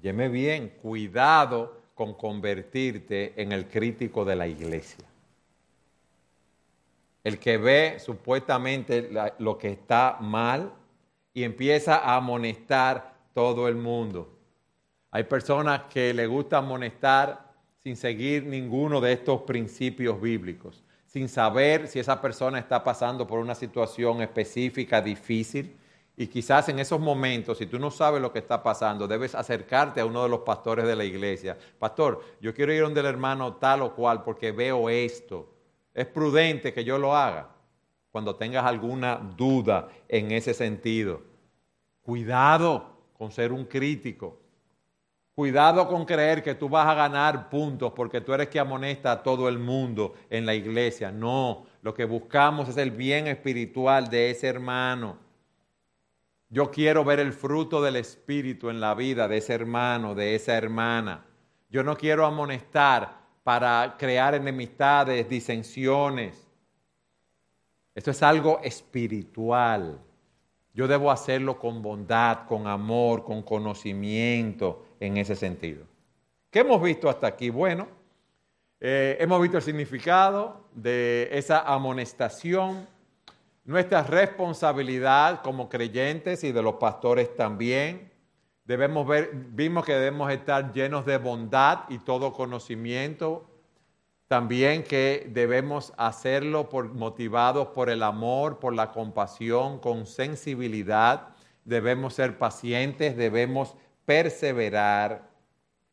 Yeme 0.00 0.30
bien, 0.30 0.70
cuidado 0.80 1.83
con 1.94 2.14
convertirte 2.14 3.40
en 3.40 3.52
el 3.52 3.66
crítico 3.68 4.24
de 4.24 4.36
la 4.36 4.46
iglesia. 4.46 5.04
El 7.22 7.38
que 7.38 7.56
ve 7.56 7.96
supuestamente 7.98 9.10
lo 9.38 9.56
que 9.56 9.70
está 9.70 10.18
mal 10.20 10.72
y 11.32 11.42
empieza 11.42 11.96
a 11.96 12.16
amonestar 12.16 13.14
todo 13.32 13.68
el 13.68 13.76
mundo. 13.76 14.30
Hay 15.10 15.24
personas 15.24 15.82
que 15.84 16.12
le 16.12 16.26
gusta 16.26 16.58
amonestar 16.58 17.52
sin 17.82 17.96
seguir 17.96 18.44
ninguno 18.44 19.00
de 19.00 19.12
estos 19.12 19.42
principios 19.42 20.20
bíblicos, 20.20 20.82
sin 21.06 21.28
saber 21.28 21.86
si 21.86 21.98
esa 21.98 22.20
persona 22.20 22.58
está 22.58 22.82
pasando 22.82 23.26
por 23.26 23.38
una 23.38 23.54
situación 23.54 24.22
específica, 24.22 25.00
difícil. 25.00 25.76
Y 26.16 26.28
quizás 26.28 26.68
en 26.68 26.78
esos 26.78 27.00
momentos, 27.00 27.58
si 27.58 27.66
tú 27.66 27.78
no 27.78 27.90
sabes 27.90 28.22
lo 28.22 28.32
que 28.32 28.38
está 28.38 28.62
pasando, 28.62 29.08
debes 29.08 29.34
acercarte 29.34 30.00
a 30.00 30.06
uno 30.06 30.22
de 30.22 30.28
los 30.28 30.40
pastores 30.40 30.86
de 30.86 30.94
la 30.94 31.04
iglesia. 31.04 31.58
Pastor, 31.78 32.22
yo 32.40 32.54
quiero 32.54 32.72
ir 32.72 32.82
donde 32.82 33.00
el 33.00 33.06
hermano 33.06 33.54
tal 33.54 33.82
o 33.82 33.94
cual 33.94 34.22
porque 34.22 34.52
veo 34.52 34.88
esto. 34.88 35.52
Es 35.92 36.06
prudente 36.06 36.72
que 36.72 36.84
yo 36.84 36.98
lo 36.98 37.16
haga 37.16 37.50
cuando 38.12 38.36
tengas 38.36 38.64
alguna 38.64 39.16
duda 39.16 39.88
en 40.08 40.30
ese 40.30 40.54
sentido. 40.54 41.20
Cuidado 42.00 42.94
con 43.18 43.32
ser 43.32 43.52
un 43.52 43.64
crítico. 43.64 44.38
Cuidado 45.34 45.88
con 45.88 46.04
creer 46.04 46.44
que 46.44 46.54
tú 46.54 46.68
vas 46.68 46.86
a 46.86 46.94
ganar 46.94 47.48
puntos 47.48 47.92
porque 47.92 48.20
tú 48.20 48.32
eres 48.32 48.48
que 48.48 48.60
amonesta 48.60 49.10
a 49.10 49.22
todo 49.22 49.48
el 49.48 49.58
mundo 49.58 50.14
en 50.30 50.46
la 50.46 50.54
iglesia. 50.54 51.10
No, 51.10 51.66
lo 51.82 51.92
que 51.92 52.04
buscamos 52.04 52.68
es 52.68 52.76
el 52.76 52.92
bien 52.92 53.26
espiritual 53.26 54.08
de 54.08 54.30
ese 54.30 54.46
hermano. 54.46 55.23
Yo 56.54 56.70
quiero 56.70 57.04
ver 57.04 57.18
el 57.18 57.32
fruto 57.32 57.82
del 57.82 57.96
Espíritu 57.96 58.70
en 58.70 58.80
la 58.80 58.94
vida 58.94 59.26
de 59.26 59.38
ese 59.38 59.54
hermano, 59.54 60.14
de 60.14 60.36
esa 60.36 60.56
hermana. 60.56 61.26
Yo 61.68 61.82
no 61.82 61.96
quiero 61.96 62.24
amonestar 62.24 63.22
para 63.42 63.96
crear 63.98 64.36
enemistades, 64.36 65.28
disensiones. 65.28 66.46
Esto 67.92 68.12
es 68.12 68.22
algo 68.22 68.60
espiritual. 68.62 69.98
Yo 70.72 70.86
debo 70.86 71.10
hacerlo 71.10 71.58
con 71.58 71.82
bondad, 71.82 72.46
con 72.46 72.68
amor, 72.68 73.24
con 73.24 73.42
conocimiento 73.42 74.84
en 75.00 75.16
ese 75.16 75.34
sentido. 75.34 75.84
¿Qué 76.52 76.60
hemos 76.60 76.80
visto 76.80 77.10
hasta 77.10 77.26
aquí? 77.26 77.50
Bueno, 77.50 77.88
eh, 78.78 79.16
hemos 79.18 79.42
visto 79.42 79.56
el 79.56 79.62
significado 79.64 80.68
de 80.72 81.30
esa 81.32 81.62
amonestación, 81.62 82.86
nuestra 83.64 84.02
responsabilidad 84.02 85.42
como 85.42 85.68
creyentes 85.68 86.44
y 86.44 86.52
de 86.52 86.62
los 86.62 86.74
pastores 86.74 87.34
también. 87.34 88.12
Debemos 88.64 89.06
ver, 89.06 89.30
vimos 89.32 89.84
que 89.84 89.94
debemos 89.94 90.30
estar 90.30 90.72
llenos 90.72 91.04
de 91.04 91.18
bondad 91.18 91.80
y 91.88 91.98
todo 91.98 92.32
conocimiento 92.32 93.46
también 94.28 94.82
que 94.82 95.30
debemos 95.32 95.92
hacerlo 95.96 96.68
por, 96.68 96.92
motivados 96.92 97.68
por 97.68 97.90
el 97.90 98.02
amor, 98.02 98.58
por 98.58 98.74
la 98.74 98.90
compasión, 98.90 99.78
con 99.78 100.06
sensibilidad. 100.06 101.28
Debemos 101.64 102.14
ser 102.14 102.38
pacientes, 102.38 103.16
debemos 103.16 103.76
perseverar. 104.06 105.28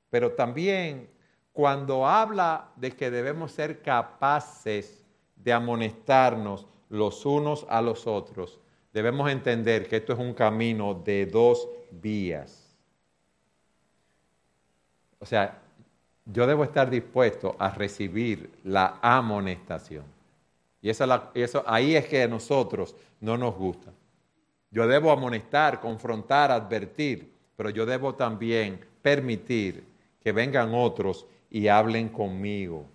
Pero 0.10 0.31
también 0.31 1.10
cuando 1.51 2.07
habla 2.07 2.71
de 2.77 2.91
que 2.91 3.12
debemos 3.12 3.51
ser 3.51 3.81
capaces 3.81 5.05
de 5.36 5.51
amonestarnos 5.51 6.67
los 6.91 7.25
unos 7.25 7.65
a 7.69 7.82
los 7.82 8.06
otros, 8.06 8.60
debemos 8.93 9.32
entender 9.32 9.88
que 9.88 9.97
esto 9.97 10.13
es 10.13 10.19
un 10.19 10.34
camino 10.34 10.93
de 10.93 11.25
dos 11.25 11.67
vías. 11.89 12.75
O 15.19 15.25
sea, 15.25 15.58
yo 16.25 16.45
debo 16.45 16.63
estar 16.63 16.89
dispuesto 16.89 17.56
a 17.58 17.69
recibir 17.69 18.49
la 18.63 18.99
amonestación. 19.01 20.04
Y 20.82 20.89
eso, 20.89 21.63
ahí 21.65 21.95
es 21.95 22.08
que 22.08 22.23
a 22.23 22.27
nosotros 22.27 22.95
no 23.21 23.38
nos 23.38 23.56
gusta. 23.56 23.91
Yo 24.69 24.88
debo 24.88 25.12
amonestar, 25.12 25.80
confrontar, 25.80 26.51
advertir, 26.51 27.32
pero 27.56 27.69
yo 27.69 27.86
debo 27.86 28.15
también 28.15 28.80
permitir 29.01 29.84
que 30.23 30.32
vengan 30.32 30.73
otros 30.73 31.25
y 31.49 31.67
hablen 31.67 32.10
conmigo. 32.10 32.86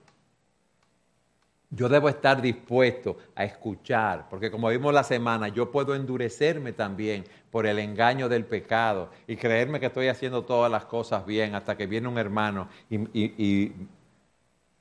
Yo 1.70 1.88
debo 1.88 2.09
estar 2.09 2.40
dispuesto 2.40 3.16
a 3.35 3.44
escuchar, 3.44 4.29
porque 4.31 4.50
como 4.50 4.68
vimos 4.68 4.94
la 4.94 5.02
semana, 5.02 5.48
yo 5.48 5.70
puedo 5.70 5.96
endurecerme 5.96 6.72
también 6.72 7.24
por 7.50 7.66
el 7.66 7.81
engaño 7.81 8.29
del 8.29 8.44
pecado 8.44 9.11
y 9.26 9.37
creerme 9.37 9.81
que 9.81 9.87
estoy 9.87 10.07
haciendo 10.07 10.44
todas 10.44 10.70
las 10.70 10.85
cosas 10.85 11.26
bien 11.26 11.57
hasta 11.57 11.76
que 11.76 11.87
viene 11.87 12.07
un 12.07 12.18
hermano 12.18 12.68
y, 12.88 13.72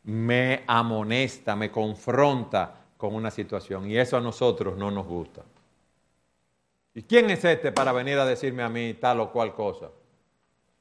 me 0.03 0.63
amonesta, 0.67 1.55
me 1.55 1.71
confronta 1.71 2.75
con 2.95 3.15
una 3.15 3.31
situación. 3.31 3.89
Y 3.89 3.97
eso 3.97 4.17
a 4.17 4.21
nosotros 4.21 4.77
no 4.77 4.91
nos 4.91 5.07
gusta. 5.07 5.41
¿Y 6.93 7.01
quién 7.01 7.31
es 7.31 7.43
este 7.43 7.71
para 7.71 7.91
venir 7.91 8.19
a 8.19 8.25
decirme 8.25 8.61
a 8.61 8.69
mí 8.69 8.93
tal 8.93 9.19
o 9.21 9.31
cual 9.31 9.55
cosa? 9.55 9.89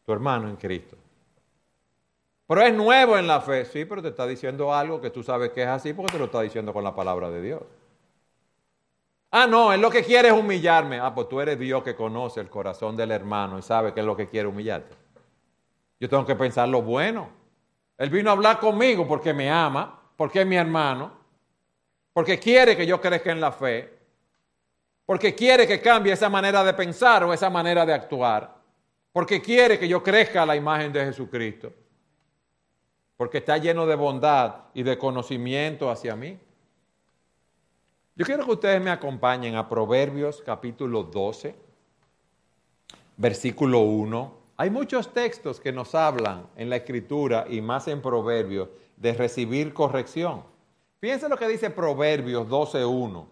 Tu 0.05 0.12
hermano 0.12 0.51
en 0.51 0.57
Cristo. 0.57 0.99
Pero 2.47 2.61
es 2.61 2.75
nuevo 2.75 3.17
en 3.17 3.27
la 3.27 3.41
fe, 3.41 3.65
sí, 3.65 3.85
pero 3.85 4.03
te 4.03 4.09
está 4.09 4.27
diciendo 4.27 4.75
algo 4.75 5.01
que 5.01 5.11
tú 5.11 5.23
sabes 5.23 5.51
que 5.51 5.63
es 5.63 5.69
así 5.69 5.95
porque 5.95 6.13
te 6.13 6.19
lo 6.19 6.27
está 6.27 6.43
diciendo 6.43 6.73
con 6.73 6.85
la 6.85 6.95
palabra 6.95 7.31
de 7.31 7.41
Dios. 7.41 7.63
Ah, 9.31 9.47
no, 9.47 9.73
él 9.73 9.81
lo 9.81 9.91
que 9.91 10.05
quiere 10.05 10.29
es 10.29 10.35
humillarme. 10.35 11.01
Ah, 11.01 11.13
pues 11.15 11.29
tú 11.29 11.41
eres 11.41 11.59
Dios 11.59 11.83
que 11.83 11.97
conoce 11.97 12.41
el 12.41 12.49
corazón 12.49 12.97
del 12.97 13.11
hermano 13.11 13.59
y 13.59 13.63
sabe 13.63 13.93
que 13.93 14.01
es 14.01 14.07
lo 14.07 14.17
que 14.17 14.29
quiere 14.29 14.47
humillarte. 14.47 14.95
Yo 15.99 16.09
tengo 16.09 16.25
que 16.25 16.37
pensar 16.37 16.69
lo 16.69 16.83
bueno. 16.83 17.31
Él 17.99 18.11
vino 18.11 18.31
a 18.31 18.35
hablar 18.35 18.61
conmigo 18.61 19.09
porque 19.09 19.33
me 19.33 19.51
ama, 19.51 20.01
porque 20.17 20.43
es 20.43 20.47
mi 20.47 20.57
hermano, 20.57 21.13
porque 22.13 22.39
quiere 22.39 22.77
que 22.77 22.87
yo 22.87 23.01
crezca 23.01 23.33
en 23.33 23.41
la 23.41 23.51
fe, 23.51 23.93
porque 25.05 25.35
quiere 25.35 25.67
que 25.67 25.81
cambie 25.81 26.13
esa 26.13 26.29
manera 26.29 26.63
de 26.63 26.75
pensar 26.75 27.25
o 27.25 27.33
esa 27.33 27.51
manera 27.51 27.85
de 27.85 27.93
actuar, 27.93 28.55
porque 29.13 29.43
quiere 29.43 29.79
que 29.79 29.89
yo 29.89 30.03
crezca 30.03 30.43
a 30.43 30.47
la 30.47 30.57
imagen 30.57 30.93
de 30.93 31.05
Jesucristo, 31.05 31.73
porque 33.16 33.38
está 33.38 33.59
lleno 33.59 33.87
de 33.87 33.94
bondad 33.94 34.57
y 34.74 34.83
de 34.83 34.98
conocimiento 34.98 35.90
hacia 35.90 36.16
mí. 36.16 36.38
Yo 38.16 38.24
quiero 38.24 38.44
que 38.44 38.53
ustedes 38.53 38.81
me 38.83 38.90
acompañen 38.90 39.57
a 39.57 39.68
Proverbios 39.68 40.42
capítulo 40.44 41.03
12, 41.03 41.55
versículo 43.16 43.81
1. 43.81 44.33
Hay 44.57 44.70
muchos 44.70 45.12
textos 45.12 45.59
que 45.59 45.72
nos 45.72 45.94
hablan 45.94 46.46
en 46.57 46.70
la 46.70 46.77
escritura 46.77 47.46
y 47.48 47.61
más 47.61 47.88
en 47.88 48.00
Proverbios 48.00 48.68
de 48.96 49.12
recibir 49.14 49.74
corrección. 49.74 50.44
Fíjense 51.00 51.29
lo 51.29 51.37
que 51.37 51.48
dice 51.48 51.70
Proverbios 51.70 52.48
12.1. 52.48 53.27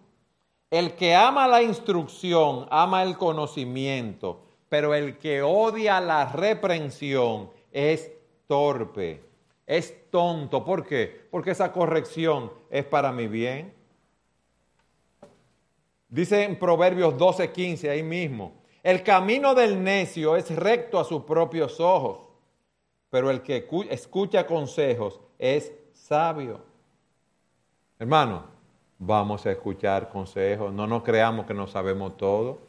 El 0.69 0.95
que 0.95 1.15
ama 1.15 1.47
la 1.47 1.61
instrucción 1.61 2.67
ama 2.69 3.03
el 3.03 3.17
conocimiento, 3.17 4.41
pero 4.69 4.93
el 4.93 5.17
que 5.17 5.41
odia 5.41 6.01
la 6.01 6.31
reprensión 6.31 7.51
es 7.71 8.11
torpe, 8.47 9.21
es 9.65 10.09
tonto. 10.09 10.63
¿Por 10.63 10.85
qué? 10.85 11.27
Porque 11.31 11.51
esa 11.51 11.71
corrección 11.71 12.51
es 12.69 12.85
para 12.85 13.11
mi 13.11 13.27
bien. 13.27 13.73
Dice 16.09 16.43
en 16.43 16.59
Proverbios 16.59 17.15
12:15 17.17 17.89
ahí 17.89 18.03
mismo, 18.03 18.53
el 18.83 19.03
camino 19.03 19.55
del 19.55 19.83
necio 19.83 20.35
es 20.35 20.55
recto 20.55 20.99
a 20.99 21.05
sus 21.05 21.23
propios 21.23 21.79
ojos, 21.79 22.27
pero 23.09 23.31
el 23.31 23.41
que 23.41 23.67
escucha 23.89 24.45
consejos 24.45 25.19
es 25.39 25.71
sabio. 25.93 26.61
Hermano, 27.97 28.43
vamos 28.99 29.45
a 29.45 29.51
escuchar 29.51 30.09
consejos, 30.09 30.71
no 30.71 30.85
nos 30.85 31.03
creamos 31.03 31.45
que 31.45 31.53
no 31.53 31.65
sabemos 31.65 32.17
todo, 32.17 32.59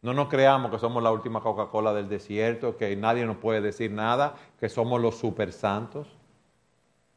no 0.00 0.12
nos 0.12 0.28
creamos 0.28 0.72
que 0.72 0.78
somos 0.78 1.02
la 1.02 1.12
última 1.12 1.40
Coca-Cola 1.40 1.92
del 1.92 2.08
desierto, 2.08 2.76
que 2.76 2.96
nadie 2.96 3.24
nos 3.24 3.36
puede 3.36 3.60
decir 3.60 3.92
nada, 3.92 4.34
que 4.58 4.68
somos 4.68 5.00
los 5.00 5.16
super 5.16 5.52
santos 5.52 6.08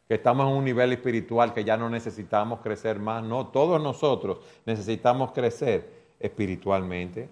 que 0.08 0.16
estamos 0.16 0.48
en 0.48 0.56
un 0.56 0.64
nivel 0.64 0.94
espiritual 0.94 1.54
que 1.54 1.64
ya 1.64 1.78
no 1.78 1.90
necesitamos 1.90 2.60
crecer 2.62 3.00
más. 3.00 3.24
No, 3.24 3.48
todos 3.48 3.82
nosotros 3.82 4.40
necesitamos 4.66 5.32
crecer 5.32 5.90
espiritualmente. 6.20 7.30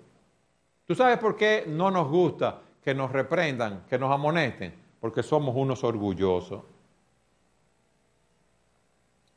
¿Tú 0.85 0.95
sabes 0.95 1.17
por 1.17 1.35
qué 1.35 1.65
no 1.67 1.91
nos 1.91 2.09
gusta 2.09 2.61
que 2.83 2.93
nos 2.93 3.11
reprendan, 3.11 3.85
que 3.87 3.97
nos 3.97 4.11
amonesten? 4.11 4.73
Porque 4.99 5.23
somos 5.23 5.55
unos 5.55 5.83
orgullosos. 5.83 6.61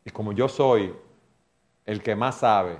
Y 0.05 0.11
como 0.11 0.33
yo 0.33 0.49
soy 0.49 0.95
el 1.85 2.03
que 2.03 2.17
más 2.17 2.37
sabe, 2.37 2.79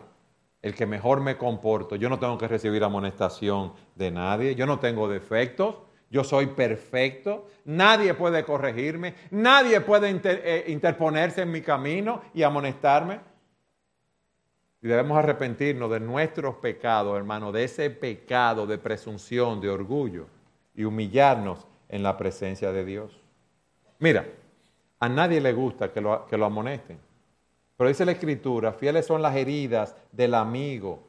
el 0.63 0.75
que 0.75 0.87
mejor 0.87 1.21
me 1.21 1.37
comporto, 1.37 1.97
yo 1.97 2.09
no 2.09 2.19
tengo 2.19 2.39
que 2.39 2.49
recibir 2.49 2.83
amonestación 2.83 3.73
de 3.95 4.11
nadie, 4.11 4.55
yo 4.55 4.67
no 4.67 4.79
tengo 4.79 5.09
defectos, 5.09 5.77
yo 6.11 6.23
soy 6.25 6.47
perfecto, 6.47 7.49
nadie 7.65 8.15
puede 8.15 8.45
corregirme, 8.45 9.15
nadie 9.31 9.81
puede 9.81 10.21
eh, 10.25 10.65
interponerse 10.69 11.43
en 11.43 11.51
mi 11.51 11.63
camino 11.63 12.23
y 12.33 12.43
amonestarme. 12.43 13.21
Y 14.83 14.89
debemos 14.89 15.19
arrepentirnos 15.19 15.91
de 15.91 16.01
nuestros 16.01 16.57
pecados, 16.57 17.17
hermano, 17.17 17.51
de 17.51 17.65
ese 17.65 17.91
pecado 17.91 18.67
de 18.67 18.79
presunción, 18.79 19.61
de 19.61 19.69
orgullo, 19.69 20.27
y 20.75 20.85
humillarnos 20.85 21.67
en 21.89 22.03
la 22.03 22.17
presencia 22.17 22.71
de 22.71 22.85
Dios. 22.85 23.19
Mira, 23.99 24.27
a 25.01 25.09
nadie 25.09 25.41
le 25.41 25.53
gusta 25.53 25.93
que 25.93 26.01
lo, 26.01 26.27
que 26.27 26.37
lo 26.37 26.45
amonesten. 26.45 26.99
Pero 27.77 27.89
dice 27.89 28.05
la 28.05 28.13
Escritura, 28.13 28.73
fieles 28.73 29.07
son 29.07 29.23
las 29.23 29.37
heridas 29.37 29.97
del 30.13 30.35
amigo, 30.35 31.06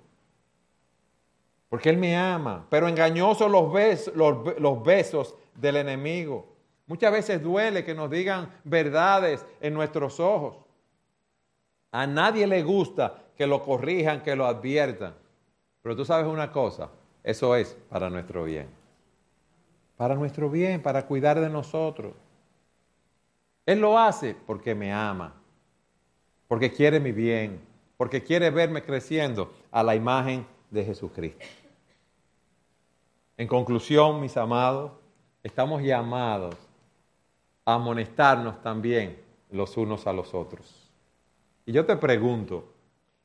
porque 1.70 1.90
Él 1.90 1.98
me 1.98 2.16
ama, 2.16 2.66
pero 2.70 2.88
engañosos 2.88 3.52
los, 3.52 4.60
los 4.60 4.84
besos 4.84 5.36
del 5.56 5.78
enemigo. 5.78 6.46
Muchas 6.86 7.12
veces 7.12 7.44
duele 7.44 7.84
que 7.84 7.94
nos 7.94 8.10
digan 8.10 8.50
verdades 8.64 9.46
en 9.60 9.74
nuestros 9.74 10.20
ojos. 10.20 10.56
A 11.92 12.08
nadie 12.08 12.48
le 12.48 12.64
gusta 12.64 13.24
que 13.36 13.48
lo 13.48 13.62
corrijan, 13.62 14.24
que 14.24 14.36
lo 14.36 14.46
adviertan. 14.46 15.14
Pero 15.82 15.96
tú 15.96 16.06
sabes 16.06 16.28
una 16.28 16.52
cosa, 16.52 16.90
eso 17.24 17.56
es 17.56 17.78
para 17.90 18.10
nuestro 18.10 18.46
bien. 18.46 18.68
Para 19.98 20.16
nuestro 20.16 20.50
bien, 20.50 20.82
para 20.82 21.06
cuidar 21.06 21.40
de 21.40 21.50
nosotros. 21.50 22.14
Él 23.66 23.82
lo 23.82 24.00
hace 24.00 24.36
porque 24.46 24.74
me 24.74 24.94
ama, 24.94 25.34
porque 26.48 26.72
quiere 26.72 27.02
mi 27.02 27.12
bien, 27.12 27.60
porque 27.98 28.24
quiere 28.24 28.50
verme 28.50 28.82
creciendo 28.82 29.52
a 29.72 29.84
la 29.84 29.96
imagen 29.96 30.46
de 30.70 30.86
Jesucristo. 30.86 31.46
En 33.38 33.48
conclusión, 33.48 34.20
mis 34.20 34.36
amados, 34.36 34.92
estamos 35.44 35.82
llamados 35.82 36.56
a 37.66 37.76
amonestarnos 37.76 38.62
también 38.62 39.22
los 39.52 39.78
unos 39.78 40.08
a 40.08 40.14
los 40.14 40.34
otros. 40.34 40.90
Y 41.66 41.72
yo 41.72 41.86
te 41.86 41.96
pregunto, 41.98 42.74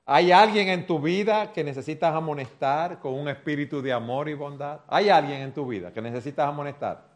¿hay 0.05 0.33
alguien 0.33 0.69
en 0.69 0.87
tu 0.87 0.99
vida 0.99 1.53
que 1.53 1.65
necesitas 1.65 2.15
amonestar 2.15 3.01
con 3.01 3.15
un 3.15 3.29
espíritu 3.29 3.81
de 3.81 3.93
amor 3.93 4.29
y 4.29 4.35
bondad? 4.35 4.81
¿Hay 4.89 5.09
alguien 5.09 5.41
en 5.41 5.55
tu 5.55 5.67
vida 5.67 5.93
que 5.93 6.03
necesitas 6.03 6.49
amonestar? 6.49 7.13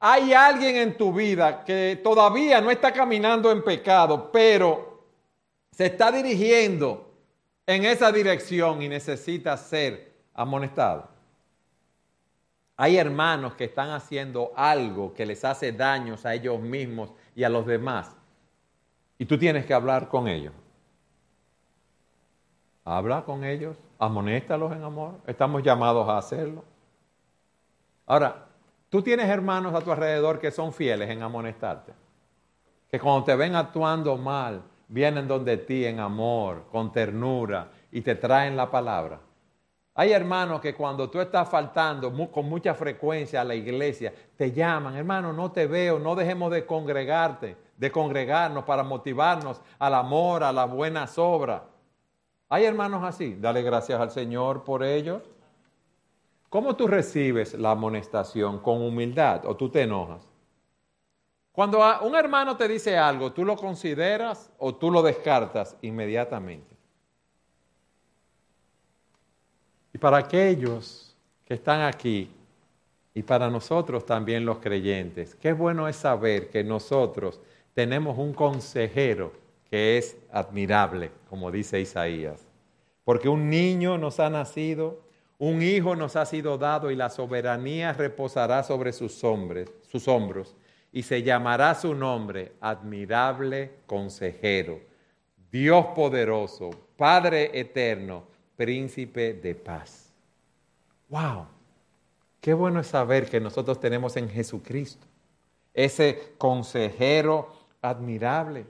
Hay 0.00 0.32
alguien 0.32 0.76
en 0.76 0.96
tu 0.96 1.12
vida 1.12 1.64
que 1.64 2.00
todavía 2.02 2.60
no 2.60 2.70
está 2.70 2.92
caminando 2.92 3.50
en 3.50 3.62
pecado, 3.62 4.30
pero 4.30 5.04
se 5.70 5.86
está 5.86 6.10
dirigiendo 6.10 7.05
en 7.66 7.84
esa 7.84 8.12
dirección 8.12 8.82
y 8.82 8.88
necesita 8.88 9.56
ser 9.56 10.12
amonestado. 10.34 11.08
Hay 12.76 12.96
hermanos 12.98 13.54
que 13.54 13.64
están 13.64 13.90
haciendo 13.90 14.52
algo 14.54 15.14
que 15.14 15.26
les 15.26 15.44
hace 15.44 15.72
daños 15.72 16.26
a 16.26 16.34
ellos 16.34 16.60
mismos 16.60 17.10
y 17.34 17.44
a 17.44 17.48
los 17.48 17.66
demás. 17.66 18.14
Y 19.18 19.24
tú 19.24 19.38
tienes 19.38 19.64
que 19.64 19.72
hablar 19.74 20.08
con 20.08 20.28
ellos. 20.28 20.52
Habla 22.84 23.24
con 23.24 23.44
ellos, 23.44 23.76
amonéstalos 23.98 24.72
en 24.72 24.84
amor. 24.84 25.14
Estamos 25.26 25.62
llamados 25.62 26.08
a 26.08 26.18
hacerlo. 26.18 26.64
Ahora, 28.06 28.46
Tú 28.88 29.02
tienes 29.02 29.28
hermanos 29.28 29.74
a 29.74 29.80
tu 29.80 29.90
alrededor 29.90 30.38
que 30.38 30.50
son 30.50 30.72
fieles 30.72 31.10
en 31.10 31.22
amonestarte. 31.22 31.92
Que 32.90 33.00
cuando 33.00 33.24
te 33.24 33.34
ven 33.34 33.56
actuando 33.56 34.16
mal, 34.16 34.62
vienen 34.88 35.26
donde 35.26 35.56
ti 35.56 35.84
en 35.84 36.00
amor, 36.00 36.64
con 36.70 36.92
ternura 36.92 37.70
y 37.90 38.00
te 38.00 38.14
traen 38.14 38.56
la 38.56 38.70
palabra. 38.70 39.20
Hay 39.98 40.12
hermanos 40.12 40.60
que 40.60 40.74
cuando 40.74 41.08
tú 41.08 41.20
estás 41.20 41.48
faltando 41.48 42.12
con 42.30 42.46
mucha 42.48 42.74
frecuencia 42.74 43.40
a 43.40 43.44
la 43.44 43.54
iglesia, 43.54 44.12
te 44.36 44.52
llaman, 44.52 44.94
hermano, 44.94 45.32
no 45.32 45.50
te 45.50 45.66
veo, 45.66 45.98
no 45.98 46.14
dejemos 46.14 46.50
de 46.50 46.66
congregarte, 46.66 47.56
de 47.78 47.90
congregarnos 47.90 48.64
para 48.64 48.82
motivarnos 48.82 49.62
al 49.78 49.94
amor, 49.94 50.44
a 50.44 50.52
las 50.52 50.70
buenas 50.70 51.16
obras. 51.16 51.62
Hay 52.50 52.64
hermanos 52.64 53.02
así, 53.04 53.36
dale 53.40 53.62
gracias 53.62 53.98
al 53.98 54.10
Señor 54.10 54.64
por 54.64 54.84
ellos. 54.84 55.22
¿Cómo 56.50 56.76
tú 56.76 56.86
recibes 56.86 57.54
la 57.54 57.70
amonestación? 57.70 58.60
¿Con 58.60 58.82
humildad 58.82 59.46
o 59.46 59.56
tú 59.56 59.70
te 59.70 59.82
enojas? 59.82 60.35
Cuando 61.56 61.80
un 62.02 62.14
hermano 62.14 62.54
te 62.54 62.68
dice 62.68 62.98
algo, 62.98 63.32
¿tú 63.32 63.42
lo 63.42 63.56
consideras 63.56 64.50
o 64.58 64.74
tú 64.74 64.90
lo 64.90 65.00
descartas 65.00 65.74
inmediatamente? 65.80 66.76
Y 69.90 69.96
para 69.96 70.18
aquellos 70.18 71.16
que 71.46 71.54
están 71.54 71.80
aquí 71.80 72.30
y 73.14 73.22
para 73.22 73.48
nosotros 73.48 74.04
también 74.04 74.44
los 74.44 74.58
creyentes, 74.58 75.34
qué 75.34 75.54
bueno 75.54 75.88
es 75.88 75.96
saber 75.96 76.50
que 76.50 76.62
nosotros 76.62 77.40
tenemos 77.72 78.18
un 78.18 78.34
consejero 78.34 79.32
que 79.70 79.96
es 79.96 80.14
admirable, 80.30 81.10
como 81.30 81.50
dice 81.50 81.80
Isaías. 81.80 82.46
Porque 83.02 83.30
un 83.30 83.48
niño 83.48 83.96
nos 83.96 84.20
ha 84.20 84.28
nacido, 84.28 85.00
un 85.38 85.62
hijo 85.62 85.96
nos 85.96 86.16
ha 86.16 86.26
sido 86.26 86.58
dado 86.58 86.90
y 86.90 86.96
la 86.96 87.08
soberanía 87.08 87.94
reposará 87.94 88.62
sobre 88.62 88.92
sus, 88.92 89.24
hombres, 89.24 89.72
sus 89.90 90.06
hombros 90.06 90.54
y 90.92 91.02
se 91.02 91.22
llamará 91.22 91.74
su 91.74 91.94
nombre 91.94 92.52
admirable 92.60 93.80
consejero, 93.86 94.80
Dios 95.50 95.86
poderoso, 95.94 96.70
Padre 96.96 97.58
eterno, 97.58 98.24
príncipe 98.56 99.34
de 99.34 99.54
paz. 99.54 100.12
¡Wow! 101.08 101.46
Qué 102.40 102.54
bueno 102.54 102.80
es 102.80 102.86
saber 102.86 103.28
que 103.28 103.40
nosotros 103.40 103.78
tenemos 103.80 104.16
en 104.16 104.28
Jesucristo 104.28 105.06
ese 105.74 106.32
consejero 106.38 107.52
admirable 107.82 108.66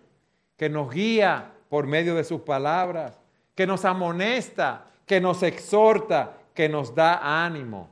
que 0.56 0.68
nos 0.68 0.90
guía 0.90 1.52
por 1.68 1.86
medio 1.86 2.14
de 2.14 2.24
sus 2.24 2.40
palabras, 2.40 3.18
que 3.54 3.66
nos 3.66 3.84
amonesta, 3.84 4.86
que 5.06 5.20
nos 5.20 5.42
exhorta, 5.42 6.36
que 6.54 6.68
nos 6.68 6.94
da 6.94 7.44
ánimo, 7.44 7.88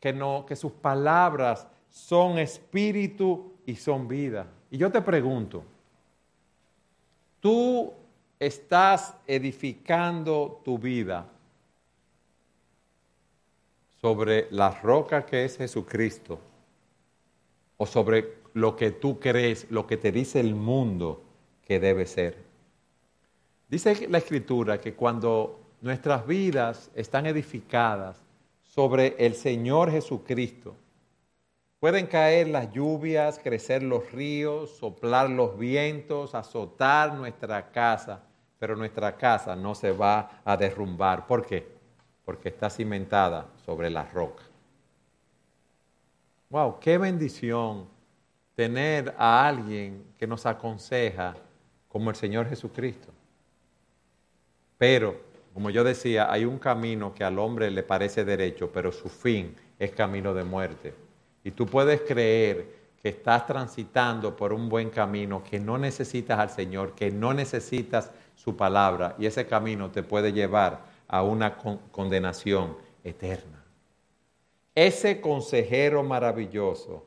que, 0.00 0.12
no, 0.12 0.44
que 0.46 0.56
sus 0.56 0.72
palabras 0.72 1.66
son 1.96 2.38
espíritu 2.38 3.54
y 3.64 3.74
son 3.74 4.06
vida. 4.06 4.46
Y 4.70 4.76
yo 4.76 4.92
te 4.92 5.00
pregunto, 5.00 5.64
tú 7.40 7.90
estás 8.38 9.16
edificando 9.26 10.60
tu 10.62 10.78
vida 10.78 11.26
sobre 13.98 14.46
la 14.50 14.70
roca 14.82 15.24
que 15.24 15.46
es 15.46 15.56
Jesucristo 15.56 16.38
o 17.78 17.86
sobre 17.86 18.40
lo 18.52 18.76
que 18.76 18.90
tú 18.90 19.18
crees, 19.18 19.66
lo 19.70 19.86
que 19.86 19.96
te 19.96 20.12
dice 20.12 20.38
el 20.38 20.54
mundo 20.54 21.22
que 21.66 21.80
debe 21.80 22.04
ser. 22.04 22.36
Dice 23.70 24.06
la 24.08 24.18
escritura 24.18 24.78
que 24.78 24.92
cuando 24.92 25.60
nuestras 25.80 26.26
vidas 26.26 26.90
están 26.94 27.24
edificadas 27.24 28.22
sobre 28.62 29.16
el 29.18 29.34
Señor 29.34 29.90
Jesucristo. 29.90 30.76
Pueden 31.80 32.06
caer 32.06 32.48
las 32.48 32.72
lluvias, 32.72 33.38
crecer 33.38 33.82
los 33.82 34.10
ríos, 34.10 34.76
soplar 34.78 35.28
los 35.28 35.58
vientos, 35.58 36.34
azotar 36.34 37.14
nuestra 37.14 37.70
casa, 37.70 38.22
pero 38.58 38.76
nuestra 38.76 39.16
casa 39.16 39.54
no 39.54 39.74
se 39.74 39.92
va 39.92 40.40
a 40.44 40.56
derrumbar. 40.56 41.26
¿Por 41.26 41.44
qué? 41.44 41.66
Porque 42.24 42.48
está 42.48 42.70
cimentada 42.70 43.46
sobre 43.64 43.90
la 43.90 44.04
roca. 44.04 44.42
Wow, 46.48 46.78
qué 46.80 46.96
bendición 46.96 47.86
tener 48.54 49.14
a 49.18 49.46
alguien 49.46 50.04
que 50.18 50.26
nos 50.26 50.46
aconseja 50.46 51.34
como 51.88 52.08
el 52.08 52.16
Señor 52.16 52.48
Jesucristo. 52.48 53.12
Pero 54.78 55.20
como 55.52 55.70
yo 55.70 55.84
decía, 55.84 56.30
hay 56.30 56.44
un 56.44 56.58
camino 56.58 57.14
que 57.14 57.24
al 57.24 57.38
hombre 57.38 57.70
le 57.70 57.82
parece 57.82 58.24
derecho, 58.24 58.70
pero 58.72 58.92
su 58.92 59.08
fin 59.08 59.56
es 59.78 59.90
camino 59.90 60.34
de 60.34 60.44
muerte. 60.44 61.05
Y 61.46 61.52
tú 61.52 61.64
puedes 61.64 62.00
creer 62.00 62.74
que 63.00 63.08
estás 63.10 63.46
transitando 63.46 64.34
por 64.34 64.52
un 64.52 64.68
buen 64.68 64.90
camino, 64.90 65.44
que 65.44 65.60
no 65.60 65.78
necesitas 65.78 66.40
al 66.40 66.50
Señor, 66.50 66.96
que 66.96 67.12
no 67.12 67.32
necesitas 67.32 68.10
su 68.34 68.56
palabra, 68.56 69.14
y 69.16 69.26
ese 69.26 69.46
camino 69.46 69.92
te 69.92 70.02
puede 70.02 70.32
llevar 70.32 70.80
a 71.06 71.22
una 71.22 71.56
condenación 71.56 72.76
eterna. 73.04 73.62
Ese 74.74 75.20
consejero 75.20 76.02
maravilloso 76.02 77.06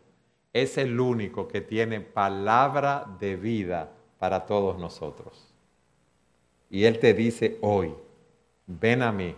es 0.53 0.77
el 0.77 0.97
único 0.97 1.49
que 1.49 1.59
tiene 1.59 1.99
palabra 1.99 3.13
de 3.19 3.35
vida 3.35 3.91
para 4.19 4.45
todos 4.45 4.79
nosotros. 4.79 5.53
Y 6.69 6.85
Él 6.85 6.97
te 6.99 7.13
dice 7.13 7.57
hoy, 7.59 7.93
ven 8.67 9.01
a 9.01 9.11
mí 9.11 9.35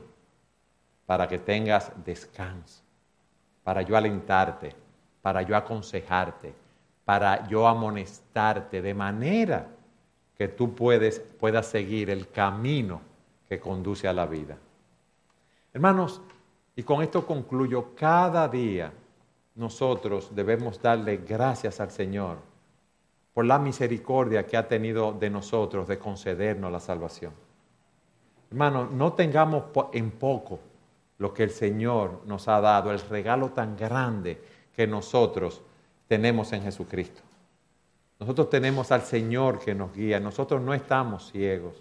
para 1.08 1.28
que 1.28 1.40
tengas 1.40 1.92
descanso, 2.06 2.84
para 3.64 3.82
yo 3.82 3.98
alentarte, 3.98 4.76
para 5.22 5.42
yo 5.42 5.56
aconsejarte, 5.56 6.54
para 7.06 7.48
yo 7.48 7.68
amonestarte 7.68 8.82
de 8.82 8.94
manera 8.94 9.68
que 10.38 10.48
tú 10.48 10.74
puedas 10.74 11.66
seguir 11.66 12.10
el 12.10 12.30
camino 12.30 13.02
que 13.48 13.60
conduce 13.60 14.08
a 14.08 14.14
la 14.14 14.26
vida. 14.26 14.58
Hermanos, 15.74 16.22
y 16.76 16.84
con 16.84 17.02
esto 17.02 17.26
concluyo, 17.26 17.94
cada 17.96 18.48
día 18.48 18.92
nosotros 19.56 20.34
debemos 20.34 20.82
darle 20.82 21.18
gracias 21.18 21.80
al 21.80 21.92
Señor 21.92 22.38
por 23.34 23.46
la 23.46 23.60
misericordia 23.60 24.46
que 24.46 24.58
ha 24.58 24.68
tenido 24.68 25.12
de 25.14 25.30
nosotros 25.30 25.88
de 25.88 26.00
concedernos 26.00 26.72
la 26.72 26.80
salvación. 26.80 27.34
Hermano, 28.50 28.90
no 28.92 29.14
tengamos 29.14 29.64
en 29.94 30.12
poco 30.12 30.60
lo 31.18 31.34
que 31.34 31.44
el 31.44 31.52
Señor 31.52 32.22
nos 32.26 32.48
ha 32.48 32.60
dado, 32.60 32.92
el 32.92 33.00
regalo 33.00 33.50
tan 33.52 33.78
grande 33.78 34.42
que 34.82 34.88
nosotros 34.88 35.62
tenemos 36.08 36.52
en 36.54 36.64
Jesucristo. 36.64 37.22
Nosotros 38.20 38.50
tenemos 38.50 38.92
al 38.92 39.04
Señor 39.04 39.60
que 39.60 39.76
nos 39.76 39.94
guía, 39.94 40.20
nosotros 40.20 40.60
no 40.60 40.74
estamos 40.74 41.32
ciegos. 41.32 41.76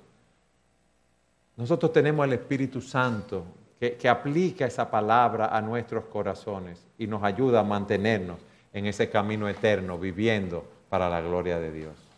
Nosotros 1.56 1.94
tenemos 1.94 2.24
al 2.24 2.34
Espíritu 2.34 2.82
Santo 2.82 3.44
que, 3.78 3.94
que, 3.94 4.06
aplica 4.06 4.66
esa 4.66 4.90
palabra 4.90 5.46
a 5.46 5.62
nuestros 5.62 6.04
corazones 6.04 6.86
y 6.98 7.06
nos 7.06 7.22
ayuda 7.22 7.60
a 7.60 7.64
mantenernos 7.64 8.36
en 8.74 8.84
ese 8.84 9.08
camino 9.08 9.48
eterno, 9.48 9.96
viviendo 9.96 10.62
para 10.90 11.08
la 11.08 11.22
gloria 11.22 11.58
de 11.58 11.72
Dios. 11.72 12.09